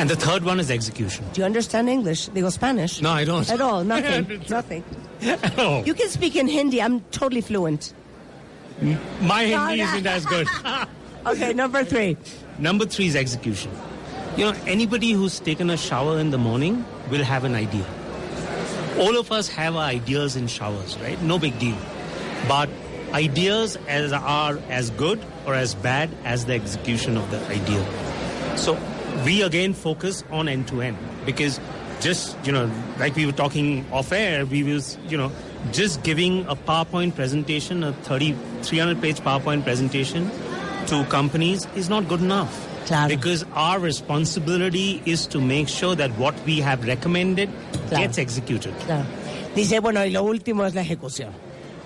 And 0.00 0.08
the 0.08 0.16
third 0.16 0.44
one 0.44 0.58
is 0.60 0.70
execution. 0.70 1.26
Do 1.34 1.42
you 1.42 1.44
understand 1.44 1.90
English? 1.90 2.28
They 2.28 2.40
go 2.40 2.48
Spanish. 2.48 3.02
No, 3.02 3.10
I 3.10 3.24
don't. 3.26 3.48
At 3.50 3.60
all, 3.60 3.84
nothing, 3.94 4.42
nothing. 4.48 4.82
Oh, 5.58 5.84
You 5.84 5.92
can 5.92 6.08
speak 6.08 6.36
in 6.36 6.48
Hindi. 6.48 6.80
I'm 6.80 7.00
totally 7.10 7.42
fluent. 7.42 7.92
my 9.20 9.44
Hindi 9.44 9.82
isn't 9.82 10.06
as 10.06 10.24
good. 10.24 10.48
Okay, 11.26 11.52
number 11.52 11.84
three. 11.84 12.16
Number 12.58 12.86
three 12.86 13.06
is 13.08 13.14
execution. 13.14 13.70
You 14.38 14.46
know, 14.46 14.54
anybody 14.66 15.12
who's 15.12 15.38
taken 15.38 15.68
a 15.68 15.76
shower 15.76 16.18
in 16.18 16.30
the 16.30 16.38
morning 16.38 16.82
will 17.10 17.22
have 17.22 17.44
an 17.44 17.54
idea. 17.54 17.84
All 18.98 19.18
of 19.18 19.30
us 19.30 19.48
have 19.48 19.76
our 19.76 19.82
ideas 19.82 20.34
in 20.34 20.46
showers, 20.46 20.96
right? 21.00 21.20
No 21.20 21.38
big 21.38 21.58
deal. 21.58 21.76
But 22.48 22.70
ideas 23.12 23.76
as 23.86 24.14
are 24.14 24.58
as 24.70 24.88
good 24.88 25.20
or 25.44 25.54
as 25.54 25.74
bad 25.74 26.08
as 26.24 26.46
the 26.46 26.54
execution 26.54 27.18
of 27.18 27.30
the 27.30 27.46
idea. 27.48 27.84
So 28.56 28.78
we 29.24 29.42
again 29.42 29.74
focus 29.74 30.24
on 30.30 30.48
end 30.48 30.68
to 30.68 30.80
end 30.82 30.96
because 31.26 31.60
just, 32.00 32.36
you 32.46 32.52
know, 32.52 32.70
like 32.98 33.14
we 33.14 33.26
were 33.26 33.32
talking 33.32 33.84
off 33.92 34.12
air, 34.12 34.46
we 34.46 34.62
was, 34.62 34.96
you 35.08 35.18
know, 35.18 35.30
just 35.72 36.02
giving 36.02 36.46
a 36.46 36.56
PowerPoint 36.56 37.14
presentation, 37.14 37.84
a 37.84 37.92
30, 37.92 38.34
300 38.62 39.00
page 39.02 39.20
PowerPoint 39.20 39.64
presentation 39.64 40.30
to 40.86 41.04
companies 41.10 41.66
is 41.76 41.88
not 41.90 42.08
good 42.08 42.20
enough. 42.20 42.66
Claro. 42.86 43.08
Because 43.08 43.44
our 43.52 43.78
responsibility 43.78 45.02
is 45.04 45.26
to 45.28 45.40
make 45.40 45.68
sure 45.68 45.94
that 45.94 46.10
what 46.18 46.34
we 46.46 46.60
have 46.60 46.86
recommended 46.86 47.50
Claro. 47.88 48.04
gets 48.06 48.18
executed. 48.18 48.74
Claro. 48.86 49.04
Dice, 49.54 49.80
bueno, 49.80 50.00
y 50.04 50.10
lo 50.10 50.22
último 50.22 50.64
es 50.64 50.74
la 50.74 50.80
ejecución. 50.82 51.30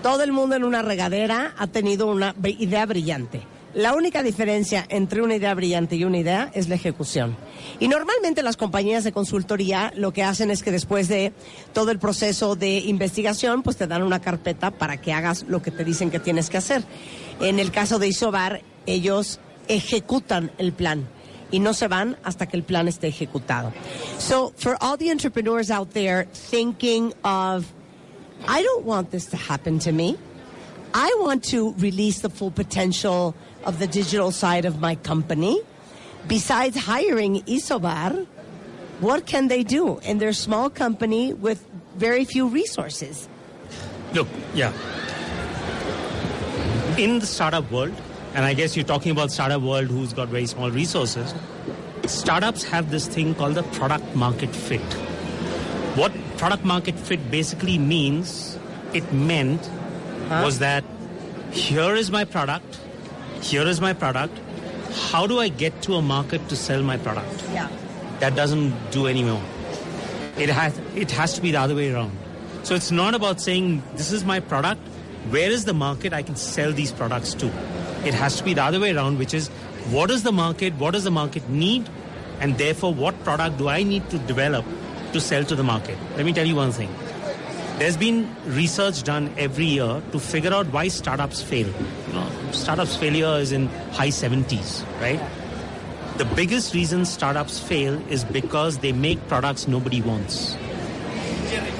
Todo 0.01 0.23
el 0.23 0.31
mundo 0.31 0.55
en 0.55 0.63
una 0.63 0.81
regadera 0.83 1.53
ha 1.57 1.67
tenido 1.67 2.07
una 2.07 2.33
idea 2.43 2.85
brillante. 2.85 3.41
La 3.75 3.93
única 3.93 4.23
diferencia 4.23 4.85
entre 4.87 5.21
una 5.21 5.35
idea 5.35 5.53
brillante 5.53 5.97
y 5.97 6.05
una 6.05 6.17
idea 6.17 6.49
es 6.53 6.69
la 6.69 6.75
ejecución. 6.75 7.35
Y 7.77 7.89
normalmente 7.89 8.41
las 8.41 8.55
compañías 8.55 9.03
de 9.03 9.11
consultoría 9.11 9.91
lo 9.97 10.13
que 10.13 10.23
hacen 10.23 10.49
es 10.49 10.63
que 10.63 10.71
después 10.71 11.09
de 11.09 11.33
todo 11.73 11.91
el 11.91 11.99
proceso 11.99 12.55
de 12.55 12.77
investigación, 12.77 13.63
pues 13.63 13.75
te 13.75 13.85
dan 13.85 14.01
una 14.01 14.21
carpeta 14.21 14.71
para 14.71 15.01
que 15.01 15.11
hagas 15.11 15.43
lo 15.49 15.61
que 15.61 15.71
te 15.71 15.83
dicen 15.83 16.09
que 16.09 16.21
tienes 16.21 16.49
que 16.49 16.55
hacer. 16.55 16.85
En 17.41 17.59
el 17.59 17.71
caso 17.71 17.99
de 17.99 18.07
Isobar, 18.07 18.61
ellos 18.85 19.41
ejecutan 19.67 20.53
el 20.57 20.71
plan 20.71 21.09
y 21.51 21.59
no 21.59 21.73
se 21.73 21.89
van 21.89 22.15
hasta 22.23 22.45
que 22.45 22.55
el 22.55 22.63
plan 22.63 22.87
esté 22.87 23.09
ejecutado. 23.09 23.73
So, 24.19 24.53
for 24.55 24.77
all 24.79 24.97
the 24.97 25.11
entrepreneurs 25.11 25.69
out 25.69 25.89
there 25.91 26.29
thinking 26.49 27.13
of, 27.25 27.65
I 28.47 28.63
don't 28.63 28.85
want 28.85 29.11
this 29.11 29.25
to 29.31 29.37
happen 29.37 29.79
to 29.79 29.91
me. 29.91 30.15
I 30.93 31.13
want 31.19 31.43
to 31.51 31.75
release 31.77 32.21
the 32.21 32.29
full 32.29 32.51
potential 32.51 33.35
of 33.65 33.79
the 33.79 33.87
digital 33.87 34.31
side 34.31 34.65
of 34.65 34.79
my 34.79 34.95
company. 34.95 35.59
Besides 36.27 36.77
hiring 36.77 37.41
Isobar, 37.43 38.25
what 38.99 39.25
can 39.25 39.47
they 39.47 39.63
do 39.63 39.99
in 39.99 40.19
their 40.19 40.33
small 40.33 40.69
company 40.69 41.33
with 41.33 41.65
very 41.97 42.25
few 42.25 42.47
resources? 42.47 43.27
Look, 44.13 44.27
yeah. 44.53 44.71
In 46.97 47.19
the 47.19 47.25
startup 47.25 47.69
world, 47.71 47.93
and 48.33 48.45
I 48.45 48.53
guess 48.53 48.75
you're 48.75 48.85
talking 48.85 49.11
about 49.11 49.31
startup 49.31 49.61
world 49.61 49.87
who's 49.87 50.13
got 50.13 50.29
very 50.29 50.45
small 50.45 50.71
resources, 50.71 51.33
startups 52.05 52.63
have 52.63 52.91
this 52.91 53.07
thing 53.07 53.35
called 53.35 53.55
the 53.55 53.63
product 53.63 54.15
market 54.15 54.55
fit. 54.55 54.81
What 55.95 56.13
product 56.37 56.63
market 56.63 56.95
fit 56.97 57.31
basically 57.31 57.77
means, 57.77 58.57
it 58.93 59.11
meant, 59.13 59.69
was 60.29 60.59
that 60.59 60.83
here 61.51 61.95
is 61.95 62.11
my 62.11 62.25
product, 62.25 62.79
here 63.45 63.67
is 63.67 63.79
my 63.79 63.93
product. 63.93 64.39
How 65.11 65.27
do 65.27 65.39
I 65.39 65.47
get 65.49 65.81
to 65.83 65.95
a 65.95 66.01
market 66.01 66.47
to 66.49 66.55
sell 66.55 66.81
my 66.81 66.97
product? 66.97 67.43
Yeah. 67.53 67.69
That 68.19 68.35
doesn't 68.35 68.73
do 68.91 69.07
anymore. 69.07 69.41
It 70.37 70.49
has 70.49 70.79
it 70.95 71.11
has 71.11 71.33
to 71.33 71.41
be 71.41 71.51
the 71.51 71.59
other 71.59 71.75
way 71.75 71.91
around. 71.93 72.17
So 72.63 72.75
it's 72.75 72.91
not 72.91 73.13
about 73.13 73.41
saying 73.41 73.83
this 73.95 74.11
is 74.11 74.23
my 74.23 74.39
product. 74.39 74.81
Where 75.29 75.49
is 75.49 75.65
the 75.65 75.73
market 75.73 76.13
I 76.13 76.23
can 76.23 76.35
sell 76.35 76.71
these 76.71 76.91
products 76.91 77.33
to? 77.35 77.47
It 78.05 78.13
has 78.13 78.37
to 78.37 78.43
be 78.43 78.53
the 78.53 78.63
other 78.63 78.79
way 78.79 78.95
around, 78.95 79.19
which 79.19 79.33
is 79.33 79.49
what 79.91 80.11
is 80.11 80.23
the 80.23 80.31
market, 80.31 80.73
what 80.75 80.91
does 80.91 81.03
the 81.03 81.11
market 81.11 81.49
need, 81.49 81.89
and 82.39 82.57
therefore 82.57 82.93
what 82.93 83.23
product 83.23 83.57
do 83.57 83.69
I 83.69 83.83
need 83.83 84.09
to 84.11 84.19
develop 84.19 84.65
to 85.13 85.21
sell 85.21 85.43
to 85.45 85.55
the 85.55 85.63
market? 85.63 85.97
Let 86.15 86.25
me 86.25 86.33
tell 86.33 86.45
you 86.45 86.55
one 86.55 86.71
thing. 86.71 86.89
There's 87.77 87.97
been 87.97 88.33
research 88.45 89.03
done 89.03 89.33
every 89.37 89.65
year 89.65 90.01
to 90.13 90.19
figure 90.19 90.53
out 90.53 90.67
why 90.67 90.87
startups 90.87 91.41
fail. 91.41 91.67
You 91.67 92.13
know, 92.13 92.29
startups 92.51 92.95
failure 92.95 93.37
is 93.37 93.51
in 93.51 93.67
high 93.91 94.09
70s, 94.09 94.85
right? 95.01 95.19
The 96.17 96.23
biggest 96.23 96.73
reason 96.73 97.03
startups 97.03 97.59
fail 97.59 98.01
is 98.09 98.23
because 98.23 98.77
they 98.77 98.93
make 98.93 99.27
products 99.27 99.67
nobody 99.67 100.01
wants. 100.01 100.55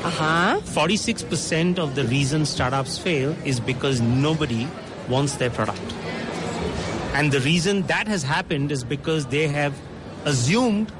Uh 0.03 0.09
huh. 0.09 0.59
46% 0.65 1.79
of 1.79 1.95
the 1.95 2.03
reason 2.03 2.45
startups 2.45 2.97
fail 2.97 3.33
is 3.45 3.61
because 3.61 4.01
nobody 4.01 4.67
wants 5.07 5.37
their 5.37 5.49
product. 5.49 5.93
And 7.13 7.31
the 7.31 7.39
reason 7.39 7.83
that 7.83 8.09
has 8.09 8.21
happened 8.21 8.73
is 8.73 8.83
because 8.83 9.27
they 9.27 9.47
have 9.47 9.73
assumed 10.25 10.91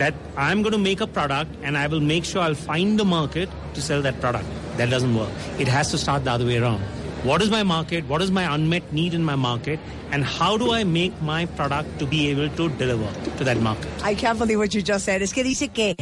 that 0.00 0.14
I'm 0.36 0.62
going 0.62 0.72
to 0.72 0.84
make 0.90 1.00
a 1.00 1.06
product 1.06 1.54
and 1.62 1.76
I 1.76 1.86
will 1.86 2.00
make 2.00 2.24
sure 2.24 2.42
I'll 2.42 2.62
find 2.70 2.98
the 2.98 3.04
market 3.04 3.48
to 3.74 3.82
sell 3.82 4.02
that 4.02 4.20
product. 4.20 4.46
That 4.78 4.90
doesn't 4.90 5.14
work. 5.14 5.30
It 5.58 5.68
has 5.68 5.90
to 5.92 5.98
start 5.98 6.24
the 6.24 6.32
other 6.32 6.46
way 6.46 6.56
around. 6.58 6.80
What 7.22 7.42
is 7.42 7.50
my 7.50 7.62
market? 7.62 8.06
What 8.08 8.22
is 8.22 8.30
my 8.30 8.44
unmet 8.54 8.94
need 8.94 9.12
in 9.12 9.22
my 9.22 9.36
market? 9.36 9.78
And 10.10 10.24
how 10.24 10.56
do 10.56 10.72
I 10.72 10.84
make 10.84 11.20
my 11.20 11.44
product 11.44 11.98
to 11.98 12.06
be 12.06 12.28
able 12.30 12.48
to 12.48 12.70
deliver 12.70 13.10
to 13.36 13.44
that 13.44 13.60
market? 13.60 13.90
I 14.02 14.14
can't 14.14 14.38
believe 14.38 14.58
what 14.58 14.74
you 14.74 14.82
just 14.82 15.04
said. 15.04 15.20
Es 15.20 15.34
que 15.34 15.44
dice 15.44 15.68
que 15.68 15.96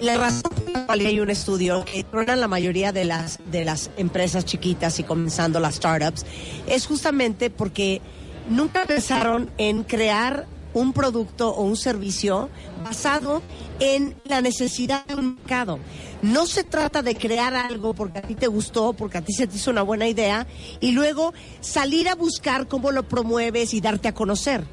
la 0.00 0.16
razón 0.16 0.50
por 0.50 0.72
la 0.72 0.86
cual 0.86 1.06
hay 1.06 1.20
un 1.20 1.30
estudio 1.30 1.84
que 1.84 2.02
truenan 2.02 2.40
la 2.40 2.48
mayoría 2.48 2.92
de 2.92 3.04
las, 3.04 3.38
de 3.52 3.64
las 3.64 3.90
empresas 3.96 4.44
chiquitas 4.44 4.98
y 4.98 5.04
comenzando 5.04 5.60
las 5.60 5.76
startups 5.76 6.26
es 6.66 6.86
justamente 6.86 7.50
porque 7.50 8.00
nunca 8.48 8.84
pensaron 8.84 9.50
en 9.58 9.84
crear 9.84 10.46
un 10.74 10.92
producto 10.92 11.50
o 11.50 11.62
un 11.62 11.76
servicio 11.76 12.50
basado 12.84 13.42
en 13.80 14.16
la 14.24 14.40
necesidad 14.40 15.04
de 15.06 15.14
un 15.14 15.36
mercado. 15.36 15.78
No 16.22 16.46
se 16.46 16.64
trata 16.64 17.02
de 17.02 17.14
crear 17.14 17.54
algo 17.54 17.94
porque 17.94 18.18
a 18.18 18.22
ti 18.22 18.34
te 18.34 18.48
gustó, 18.48 18.92
porque 18.92 19.18
a 19.18 19.22
ti 19.22 19.32
se 19.32 19.46
te 19.46 19.56
hizo 19.56 19.70
una 19.70 19.82
buena 19.82 20.08
idea 20.08 20.46
y 20.80 20.92
luego 20.92 21.32
salir 21.60 22.08
a 22.08 22.14
buscar 22.14 22.66
cómo 22.66 22.90
lo 22.90 23.04
promueves 23.08 23.72
y 23.74 23.80
darte 23.80 24.08
a 24.08 24.14
conocer. 24.14 24.64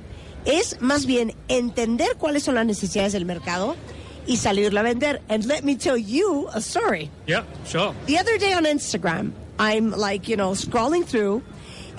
Es 0.46 0.82
más 0.82 1.06
bien 1.06 1.34
entender 1.48 2.18
cuáles 2.18 2.44
son 2.44 2.56
las 2.56 2.66
necesidades 2.66 3.14
del 3.14 3.26
mercado 3.26 3.76
y 4.28 4.38
salirla 4.38 4.82
a 4.82 4.84
vender. 4.84 5.22
And 5.30 5.46
let 5.46 5.64
me 5.64 5.76
tell 5.76 5.98
you 5.98 6.48
a 6.54 6.60
story. 6.60 7.10
Yeah, 7.28 7.44
sure. 7.66 7.94
The 8.08 8.18
other 8.20 8.38
day 8.38 8.54
on 8.54 8.66
Instagram, 8.66 9.32
I'm 9.60 9.92
like, 9.92 10.28
you 10.28 10.36
know, 10.36 10.52
scrolling 10.52 11.06
through, 11.06 11.42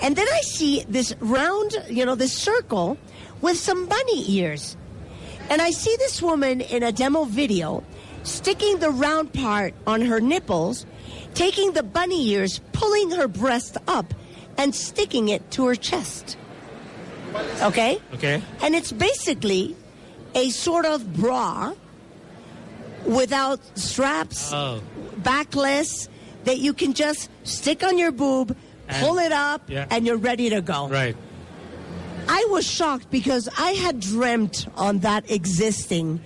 and 0.01 0.15
then 0.15 0.27
I 0.27 0.41
see 0.41 0.83
this 0.89 1.15
round, 1.19 1.71
you 1.89 2.05
know, 2.05 2.15
this 2.15 2.33
circle 2.33 2.97
with 3.41 3.57
some 3.57 3.85
bunny 3.87 4.31
ears. 4.31 4.75
And 5.49 5.61
I 5.61 5.71
see 5.71 5.95
this 5.97 6.21
woman 6.21 6.61
in 6.61 6.83
a 6.83 6.91
demo 6.91 7.23
video 7.23 7.83
sticking 8.23 8.79
the 8.79 8.89
round 8.91 9.31
part 9.33 9.73
on 9.85 10.01
her 10.01 10.19
nipples, 10.19 10.85
taking 11.33 11.71
the 11.73 11.83
bunny 11.83 12.27
ears, 12.29 12.59
pulling 12.73 13.11
her 13.11 13.27
breast 13.27 13.77
up, 13.87 14.13
and 14.57 14.73
sticking 14.75 15.29
it 15.29 15.49
to 15.51 15.65
her 15.67 15.75
chest. 15.75 16.37
Okay? 17.61 17.99
Okay. 18.15 18.41
And 18.61 18.75
it's 18.75 18.91
basically 18.91 19.75
a 20.35 20.49
sort 20.49 20.85
of 20.85 21.13
bra 21.15 21.73
without 23.05 23.59
straps, 23.77 24.51
Oh. 24.51 24.81
backless, 25.17 26.09
that 26.43 26.57
you 26.59 26.73
can 26.73 26.93
just 26.93 27.29
stick 27.43 27.83
on 27.83 27.97
your 27.97 28.11
boob, 28.11 28.55
And- 28.87 29.05
pull 29.05 29.19
it 29.19 29.31
up, 29.31 29.69
yeah. 29.69 29.85
and 29.89 30.05
you're 30.05 30.17
ready 30.17 30.49
to 30.49 30.61
go. 30.61 30.87
Right. 30.87 31.15
I 32.29 32.45
was 32.49 32.65
shocked 32.65 33.09
because 33.09 33.49
I 33.57 33.71
had 33.71 33.99
dreamt 33.99 34.67
on 34.75 34.99
that 34.99 35.29
existing. 35.31 36.21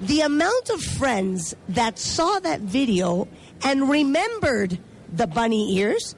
The 0.00 0.20
amount 0.20 0.70
of 0.70 0.82
friends 0.82 1.54
that 1.70 1.98
saw 1.98 2.38
that 2.40 2.60
video 2.60 3.28
and 3.64 3.88
remembered 3.88 4.78
the 5.12 5.26
bunny 5.26 5.76
ears. 5.78 6.14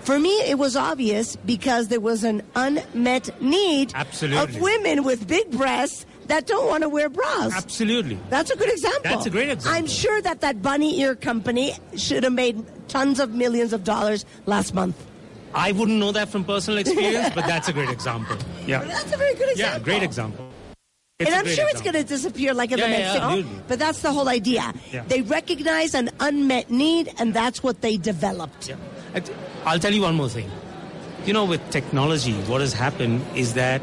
For 0.00 0.18
me, 0.18 0.30
it 0.48 0.58
was 0.58 0.76
obvious 0.76 1.36
because 1.36 1.88
there 1.88 2.00
was 2.00 2.24
an 2.24 2.42
unmet 2.54 3.40
need 3.42 3.92
Absolutely. 3.94 4.56
of 4.56 4.60
women 4.60 5.04
with 5.04 5.26
big 5.26 5.50
breasts 5.50 6.06
that 6.26 6.46
don't 6.46 6.66
want 6.66 6.82
to 6.82 6.88
wear 6.88 7.08
bras. 7.08 7.52
Absolutely. 7.54 8.18
That's 8.30 8.50
a 8.50 8.56
good 8.56 8.70
example. 8.70 9.02
That's 9.04 9.26
a 9.26 9.30
great 9.30 9.48
example. 9.48 9.78
I'm 9.78 9.86
sure 9.86 10.20
that 10.22 10.40
that 10.40 10.62
bunny 10.62 11.00
ear 11.00 11.14
company 11.14 11.74
should 11.96 12.24
have 12.24 12.32
made 12.32 12.64
tons 12.88 13.20
of 13.20 13.34
millions 13.34 13.72
of 13.72 13.84
dollars 13.84 14.24
last 14.46 14.74
month. 14.74 14.96
I 15.56 15.72
wouldn't 15.72 15.98
know 15.98 16.12
that 16.12 16.28
from 16.28 16.44
personal 16.44 16.78
experience, 16.78 17.34
but 17.34 17.46
that's 17.46 17.66
a 17.68 17.72
great 17.72 17.88
example. 17.90 18.36
Yeah. 18.66 18.82
That's 18.84 19.12
a 19.12 19.16
very 19.16 19.34
good 19.34 19.50
example. 19.52 19.78
Yeah, 19.78 19.84
great 19.84 20.02
example. 20.02 20.44
It's 21.18 21.30
and 21.30 21.34
I'm 21.38 21.44
great 21.44 21.56
sure 21.56 21.66
it's 21.70 21.80
going 21.80 21.94
to 21.94 22.04
disappear 22.04 22.52
like 22.52 22.72
in 22.72 22.78
Yeah, 22.78 22.86
the 22.86 22.90
yeah, 22.92 22.98
next 22.98 23.14
year. 23.14 23.22
absolutely. 23.22 23.60
But 23.68 23.78
that's 23.78 24.02
the 24.02 24.12
whole 24.12 24.28
idea. 24.28 24.74
Yeah. 24.92 25.04
They 25.08 25.22
recognize 25.22 25.94
an 25.94 26.10
unmet 26.20 26.68
need, 26.70 27.12
and 27.18 27.32
that's 27.32 27.62
what 27.62 27.80
they 27.80 27.96
developed. 27.96 28.68
Yeah. 28.68 28.76
I 29.14 29.20
th- 29.20 29.38
I'll 29.64 29.78
tell 29.78 29.94
you 29.94 30.02
one 30.02 30.14
more 30.16 30.28
thing. 30.28 30.50
You 31.24 31.32
know, 31.32 31.44
with 31.44 31.62
technology, 31.70 32.34
what 32.50 32.60
has 32.60 32.72
happened 32.74 33.24
is 33.34 33.54
that 33.54 33.80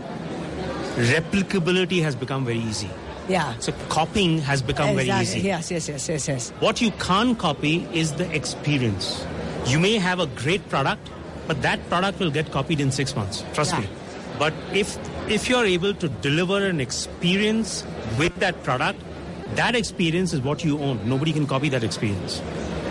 replicability 0.95 2.01
has 2.03 2.15
become 2.15 2.45
very 2.45 2.59
easy. 2.59 2.89
Yeah. 3.29 3.55
So 3.59 3.71
copying 3.89 4.39
has 4.39 4.61
become 4.61 4.95
very 4.95 5.09
easy. 5.09 5.39
Yes, 5.39 5.71
yes, 5.71 5.87
yes, 5.89 6.09
yes, 6.09 6.27
yes. 6.27 6.49
What 6.59 6.81
you 6.81 6.91
can't 6.91 7.39
copy 7.39 7.87
is 7.93 8.11
the 8.13 8.29
experience. 8.35 9.25
You 9.65 9.79
may 9.79 9.95
have 9.97 10.19
a 10.19 10.27
great 10.27 10.67
product, 10.69 11.09
but 11.47 11.61
that 11.61 11.87
product 11.89 12.19
will 12.19 12.31
get 12.31 12.51
copied 12.51 12.79
in 12.79 12.91
six 12.91 13.15
months. 13.15 13.43
Trust 13.53 13.73
Yeah. 13.73 13.81
me. 13.81 13.87
But 14.39 14.53
if 14.73 14.97
if 15.29 15.47
you're 15.49 15.65
able 15.65 15.93
to 15.93 16.09
deliver 16.27 16.65
an 16.65 16.81
experience 16.81 17.83
with 18.17 18.35
that 18.39 18.61
product, 18.63 18.99
that 19.55 19.75
experience 19.75 20.33
is 20.33 20.41
what 20.41 20.63
you 20.63 20.79
own. 20.79 20.99
Nobody 21.05 21.31
can 21.31 21.45
copy 21.47 21.69
that 21.69 21.83
experience. 21.83 22.41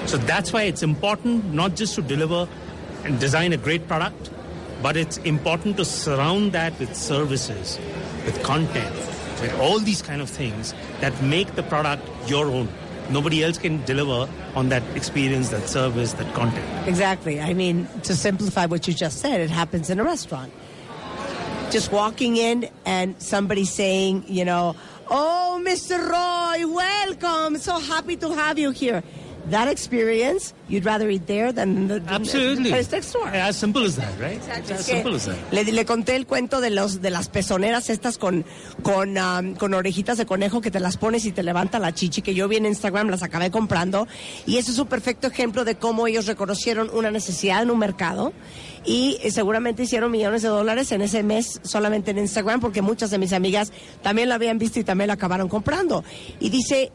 So 0.06 0.16
that's 0.18 0.52
why 0.52 0.62
it's 0.62 0.82
important 0.82 1.52
not 1.52 1.74
just 1.76 1.94
to 1.96 2.02
deliver 2.02 2.48
and 3.04 3.18
design 3.20 3.52
a 3.52 3.56
great 3.56 3.86
product, 3.88 4.30
but 4.82 4.96
it's 4.96 5.18
important 5.18 5.76
to 5.78 5.84
surround 5.84 6.52
that 6.52 6.78
with 6.78 6.94
services, 6.96 7.78
with 8.24 8.42
content, 8.42 8.94
with 9.40 9.52
all 9.60 9.78
these 9.78 10.00
kind 10.02 10.22
of 10.22 10.30
things 10.30 10.72
that 11.00 11.20
make 11.22 11.54
the 11.54 11.62
product 11.64 12.08
your 12.28 12.46
own. 12.46 12.68
Nobody 13.10 13.44
else 13.44 13.58
can 13.58 13.84
deliver 13.84 14.28
on 14.54 14.68
that 14.70 14.82
experience, 14.94 15.50
that 15.50 15.68
service, 15.68 16.12
that 16.14 16.32
content. 16.34 16.88
Exactly. 16.88 17.40
I 17.40 17.52
mean, 17.52 17.88
to 18.04 18.14
simplify 18.14 18.66
what 18.66 18.86
you 18.88 18.94
just 18.94 19.18
said, 19.18 19.40
it 19.40 19.50
happens 19.50 19.90
in 19.90 20.00
a 20.00 20.04
restaurant. 20.04 20.52
Just 21.70 21.90
walking 21.90 22.36
in 22.36 22.68
and 22.84 23.20
somebody 23.20 23.64
saying, 23.64 24.24
you 24.28 24.44
know, 24.44 24.76
oh, 25.08 25.62
Mr. 25.64 25.98
Roy, 25.98 26.66
welcome. 26.66 27.58
So 27.58 27.78
happy 27.78 28.16
to 28.16 28.34
have 28.34 28.58
you 28.58 28.70
here. 28.70 29.02
That 29.50 29.66
experience, 29.68 30.54
you'd 30.68 30.84
rather 30.84 31.10
eat 31.10 31.26
there 31.26 31.52
than 31.52 31.88
the, 31.88 31.98
the 31.98 32.14
Absolutely. 32.14 32.70
place 32.70 32.92
next 32.92 33.12
door. 33.12 33.26
As 33.26 33.56
simple 33.56 33.84
as 33.84 33.96
that, 33.96 34.12
right? 34.20 34.40
Es 34.40 34.70
as 34.70 34.84
simple 34.86 35.16
as 35.16 35.26
that. 35.26 35.36
Le, 35.50 35.64
le 35.64 35.84
conté 35.84 36.14
el 36.14 36.26
cuento 36.26 36.60
de 36.60 36.70
los 36.70 37.02
de 37.02 37.10
las 37.10 37.28
pezoneras 37.28 37.90
estas 37.90 38.18
con 38.18 38.44
con, 38.84 39.16
con 39.58 39.74
orejitas 39.74 40.16
de 40.16 40.26
conejo 40.26 40.60
que 40.60 40.70
te 40.70 40.78
las 40.78 40.96
pones 40.96 41.24
y 41.26 41.32
te 41.32 41.42
levanta 41.42 41.80
la 41.80 41.92
chichi 41.92 42.22
que 42.22 42.34
yo 42.34 42.46
vi 42.46 42.56
en 42.58 42.66
Instagram 42.66 43.08
las 43.08 43.24
acabé 43.24 43.50
comprando 43.50 44.06
y 44.46 44.58
eso 44.58 44.70
es 44.70 44.78
un 44.78 44.86
perfecto 44.86 45.26
ejemplo 45.26 45.64
de 45.64 45.74
cómo 45.74 46.06
ellos 46.06 46.26
reconocieron 46.26 46.88
una 46.94 47.10
necesidad 47.10 47.62
en 47.64 47.70
un 47.72 47.80
mercado 47.80 48.32
y 48.84 49.18
eh, 49.22 49.32
seguramente 49.32 49.82
hicieron 49.82 50.12
millones 50.12 50.42
de 50.42 50.48
dólares 50.48 50.92
en 50.92 51.02
ese 51.02 51.24
mes 51.24 51.60
solamente 51.64 52.12
en 52.12 52.18
Instagram 52.18 52.60
porque 52.60 52.80
muchas 52.80 53.10
de 53.10 53.18
mis 53.18 53.32
amigas 53.32 53.72
también 54.02 54.28
la 54.28 54.36
habían 54.36 54.58
visto 54.58 54.78
y 54.78 54.84
también 54.84 55.08
la 55.08 55.14
acabaron 55.14 55.48
comprando 55.48 56.04
y 56.38 56.48
dice 56.50 56.92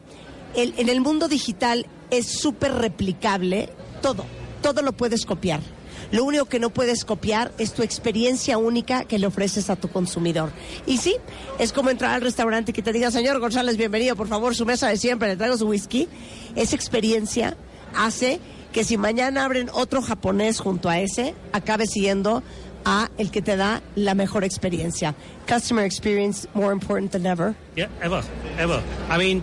el- 0.56 0.72
en 0.78 0.88
el 0.88 1.02
mundo 1.02 1.28
digital 1.28 1.86
es 2.10 2.26
súper 2.40 2.74
replicable 2.74 3.68
todo, 4.02 4.24
todo 4.62 4.82
lo 4.82 4.92
puedes 4.92 5.24
copiar. 5.24 5.60
Lo 6.10 6.24
único 6.24 6.46
que 6.46 6.58
no 6.58 6.70
puedes 6.70 7.04
copiar 7.04 7.52
es 7.58 7.74
tu 7.74 7.82
experiencia 7.82 8.56
única 8.56 9.04
que 9.04 9.18
le 9.18 9.26
ofreces 9.26 9.68
a 9.68 9.76
tu 9.76 9.88
consumidor. 9.88 10.50
Y 10.86 10.96
sí, 10.98 11.16
es 11.58 11.72
como 11.72 11.90
entrar 11.90 12.14
al 12.14 12.22
restaurante 12.22 12.70
y 12.70 12.74
que 12.74 12.82
te 12.82 12.92
diga, 12.92 13.10
señor 13.10 13.38
González, 13.40 13.76
bienvenido, 13.76 14.16
por 14.16 14.28
favor, 14.28 14.54
su 14.54 14.64
mesa 14.64 14.88
de 14.88 14.96
siempre, 14.96 15.28
le 15.28 15.36
traigo 15.36 15.58
su 15.58 15.68
whisky. 15.68 16.08
Esa 16.56 16.76
experiencia 16.76 17.56
hace 17.94 18.40
que 18.72 18.84
si 18.84 18.96
mañana 18.96 19.44
abren 19.44 19.68
otro 19.72 20.00
japonés 20.00 20.60
junto 20.60 20.88
a 20.88 20.98
ese, 20.98 21.34
acabe 21.52 21.86
siendo 21.86 22.42
a 22.84 23.10
el 23.18 23.30
que 23.30 23.42
te 23.42 23.56
da 23.56 23.82
la 23.94 24.14
mejor 24.14 24.44
experiencia. 24.44 25.14
Customer 25.46 25.84
experience 25.84 26.48
more 26.54 26.72
important 26.72 27.12
than 27.12 27.26
ever. 27.26 27.54
Yeah, 27.76 27.88
ever, 28.00 28.22
ever. 28.58 28.82
I 29.10 29.18
mean, 29.18 29.42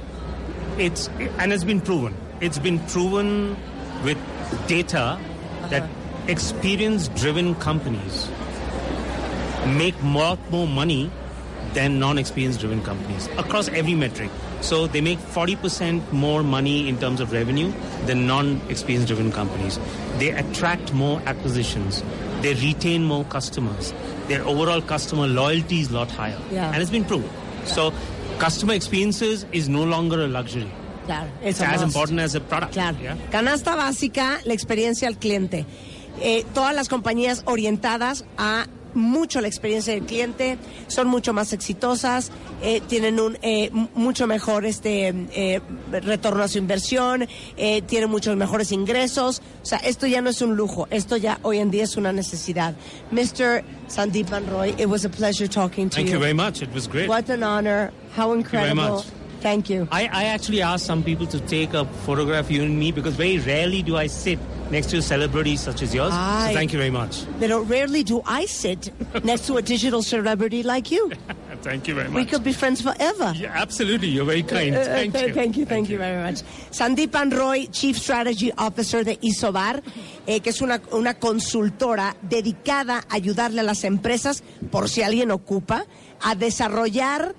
it's 0.79 1.09
and 1.37 1.53
it's 1.53 1.63
been 1.63 1.81
proven. 1.81 2.13
It's 2.41 2.59
been 2.59 2.79
proven 2.87 3.55
with 4.03 4.17
data 4.67 5.19
that 5.69 5.83
uh-huh. 5.83 6.27
experience 6.27 7.07
driven 7.09 7.55
companies 7.55 8.29
make 9.67 9.99
more, 10.03 10.37
more 10.51 10.67
money 10.67 11.11
than 11.73 11.99
non 11.99 12.17
experience 12.17 12.57
driven 12.57 12.81
companies 12.83 13.27
across 13.37 13.67
every 13.69 13.93
metric. 13.95 14.29
So 14.61 14.87
they 14.87 15.01
make 15.01 15.19
40% 15.19 16.11
more 16.11 16.41
money 16.41 16.87
in 16.87 16.97
terms 16.99 17.19
of 17.19 17.31
revenue 17.31 17.71
than 18.05 18.25
non 18.27 18.61
experience 18.69 19.07
driven 19.07 19.31
companies. 19.31 19.79
They 20.17 20.29
attract 20.29 20.93
more 20.93 21.21
acquisitions, 21.25 22.03
they 22.41 22.53
retain 22.55 23.03
more 23.03 23.25
customers, 23.25 23.93
their 24.27 24.43
overall 24.43 24.81
customer 24.81 25.27
loyalty 25.27 25.81
is 25.81 25.91
a 25.91 25.95
lot 25.95 26.11
higher. 26.11 26.39
Yeah. 26.51 26.71
And 26.71 26.81
it's 26.81 26.91
been 26.91 27.05
proven. 27.05 27.29
So 27.65 27.93
customer 28.39 28.73
experiences 28.73 29.45
is 29.51 29.69
no 29.69 29.83
longer 29.83 30.21
a 30.21 30.27
luxury. 30.27 30.71
Claro, 31.05 31.29
eso 31.43 31.63
as 31.63 31.81
important 31.81 32.19
as 32.19 32.35
a 32.35 32.41
product. 32.41 32.73
Claro. 32.73 32.97
Yeah? 33.01 33.15
Canasta 33.31 33.75
básica, 33.75 34.39
la 34.45 34.53
experiencia 34.53 35.07
al 35.07 35.17
cliente. 35.17 35.65
Eh, 36.21 36.45
todas 36.53 36.73
las 36.73 36.87
compañías 36.87 37.43
orientadas 37.45 38.25
a 38.37 38.67
mucho 38.95 39.41
la 39.41 39.47
experiencia 39.47 39.93
del 39.93 40.03
cliente 40.03 40.57
son 40.87 41.07
mucho 41.07 41.33
más 41.33 41.53
exitosas, 41.53 42.31
eh, 42.61 42.81
tienen 42.87 43.19
un 43.19 43.37
eh, 43.41 43.69
mucho 43.93 44.25
mejor 44.25 44.65
este 44.65 45.13
eh, 45.33 45.61
retorno 45.91 46.43
a 46.43 46.47
su 46.47 46.57
inversión, 46.57 47.27
tienen 47.55 48.09
muchos 48.09 48.35
mejores 48.35 48.71
ingresos. 48.71 49.41
O 49.61 49.65
sea, 49.65 49.77
esto 49.79 50.07
ya 50.07 50.21
no 50.21 50.29
es 50.29 50.41
un 50.41 50.55
lujo, 50.55 50.87
esto 50.89 51.17
ya 51.17 51.39
hoy 51.43 51.59
en 51.59 51.69
día 51.69 51.83
es 51.83 51.97
una 51.97 52.11
necesidad. 52.11 52.75
Mr. 53.11 53.63
Sandeep 53.87 54.29
Van 54.29 54.47
Roy, 54.47 54.73
it 54.77 54.87
was 54.87 55.05
a 55.05 55.09
pleasure 55.09 55.47
talking 55.47 55.89
to 55.89 55.97
Thank 55.97 56.09
you 56.09 56.19
very 56.19 56.33
much. 56.33 56.61
It 56.61 56.73
was 56.73 56.87
great. 56.87 57.09
What 57.09 57.29
an 57.29 57.43
honor. 57.43 57.91
How 58.15 58.29
you 58.29 58.39
incredible. 58.39 59.03
Thank 59.45 59.69
you. 59.69 59.87
I, 59.91 60.09
I 60.11 60.23
actually 60.33 60.63
asked 60.63 60.87
some 60.87 61.03
people 61.03 61.27
to 61.27 61.39
take 61.39 61.75
a 61.75 61.85
photograph 62.03 62.45
of 62.45 62.51
you 62.51 62.63
and 62.63 62.79
me 62.79 62.91
because 62.91 63.13
very 63.13 63.37
rarely 63.37 63.83
do 63.83 63.95
I 63.95 64.07
sit 64.07 64.39
next 64.71 64.89
to 64.89 64.97
a 64.97 65.03
celebrities 65.03 65.61
such 65.61 65.83
as 65.83 65.93
yours. 65.93 66.09
Aye. 66.13 66.47
So 66.47 66.55
thank 66.55 66.73
you 66.73 66.79
very 66.79 66.89
much. 66.89 67.23
Pero 67.39 67.61
rarely 67.61 68.01
do 68.01 68.23
I 68.25 68.47
sit 68.47 68.91
next 69.23 69.45
to 69.45 69.57
a 69.57 69.61
digital 69.61 70.01
celebrity 70.01 70.63
like 70.63 70.89
you. 70.89 71.11
Thank 71.61 71.87
you 71.87 71.93
very 71.95 72.09
much. 72.09 72.15
We 72.15 72.25
could 72.25 72.43
be 72.43 72.53
friends 72.53 72.81
forever. 72.81 73.33
Yeah, 73.35 73.53
absolutely. 73.53 74.09
You're 74.09 74.25
very 74.25 74.43
kind. 74.43 74.75
Uh, 74.75 74.83
Thank 74.83 75.13
th- 75.13 75.27
you. 75.27 75.33
Thank 75.33 75.57
you, 75.57 75.65
thank 75.65 75.89
you 75.89 75.97
very 75.97 76.21
much. 76.21 76.43
Sandeepan 76.71 77.31
Roy, 77.31 77.67
Chief 77.71 77.97
Strategy 77.97 78.51
Officer 78.57 79.03
de 79.03 79.17
Isobar, 79.21 79.81
eh, 80.27 80.41
que 80.41 80.49
es 80.49 80.61
una, 80.61 80.81
una 80.91 81.15
consultora 81.15 82.15
dedicada 82.21 83.05
a 83.09 83.15
ayudarle 83.15 83.61
a 83.61 83.63
las 83.63 83.83
empresas, 83.83 84.43
por 84.69 84.89
si 84.89 85.01
alguien 85.01 85.31
ocupa, 85.31 85.85
a 86.21 86.35
desarrollar 86.35 87.33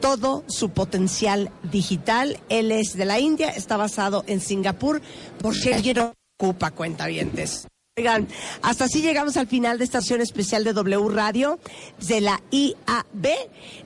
todo 0.00 0.44
su 0.48 0.70
potencial 0.70 1.50
digital. 1.62 2.40
Él 2.48 2.72
es 2.72 2.96
de 2.96 3.04
la 3.04 3.20
India, 3.20 3.50
está 3.50 3.76
basado 3.76 4.24
en 4.26 4.40
Singapur, 4.40 5.00
por 5.40 5.54
si 5.54 5.72
alguien 5.72 6.12
ocupa 6.38 6.70
cuentavientes. 6.70 7.66
Oigan, 7.98 8.28
hasta 8.62 8.84
así 8.84 9.02
llegamos 9.02 9.36
al 9.36 9.48
final 9.48 9.76
de 9.76 9.84
esta 9.84 9.98
estación 9.98 10.20
especial 10.20 10.62
de 10.62 10.72
W 10.72 11.08
Radio 11.10 11.58
de 12.06 12.20
la 12.20 12.40
IAB. 12.50 13.26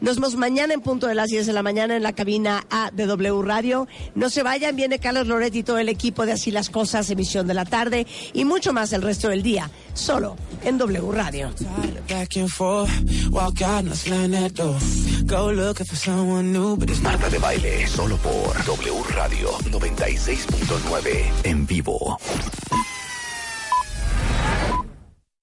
Nos 0.03 0.17
vemos 0.17 0.37
mañana 0.37 0.75
en 0.75 0.83
punto 0.83 1.07
de 1.07 1.14
las 1.14 1.31
10 1.31 1.47
de 1.47 1.53
la 1.55 1.62
mañana 1.62 1.97
en 1.97 2.03
la 2.03 2.12
cabina 2.12 2.67
A 2.71 2.90
de 2.93 3.07
W 3.07 3.43
Radio. 3.43 3.88
No 4.14 4.29
se 4.29 4.43
vayan, 4.43 4.77
viene 4.77 4.99
Carlos 4.99 5.27
Loretti 5.27 5.61
y 5.61 5.62
todo 5.62 5.79
el 5.79 5.88
equipo 5.88 6.27
de 6.27 6.33
Así 6.33 6.51
las 6.51 6.69
Cosas, 6.69 7.09
emisión 7.09 7.47
de 7.47 7.55
la 7.55 7.64
tarde 7.64 8.07
y 8.35 8.45
mucho 8.45 8.73
más 8.75 8.93
el 8.93 9.01
resto 9.01 9.31
del 9.31 9.43
día, 9.43 9.71
solo 9.95 10.37
en 10.62 10.77
W 10.79 11.11
Radio. 11.11 11.51
Marta 17.03 17.31
de 17.31 17.38
baile, 17.38 17.87
solo 17.88 18.17
por 18.19 18.64
W 18.64 19.03
Radio 19.14 19.51
96.9 19.71 21.33
en 21.45 21.67
vivo. 21.67 22.19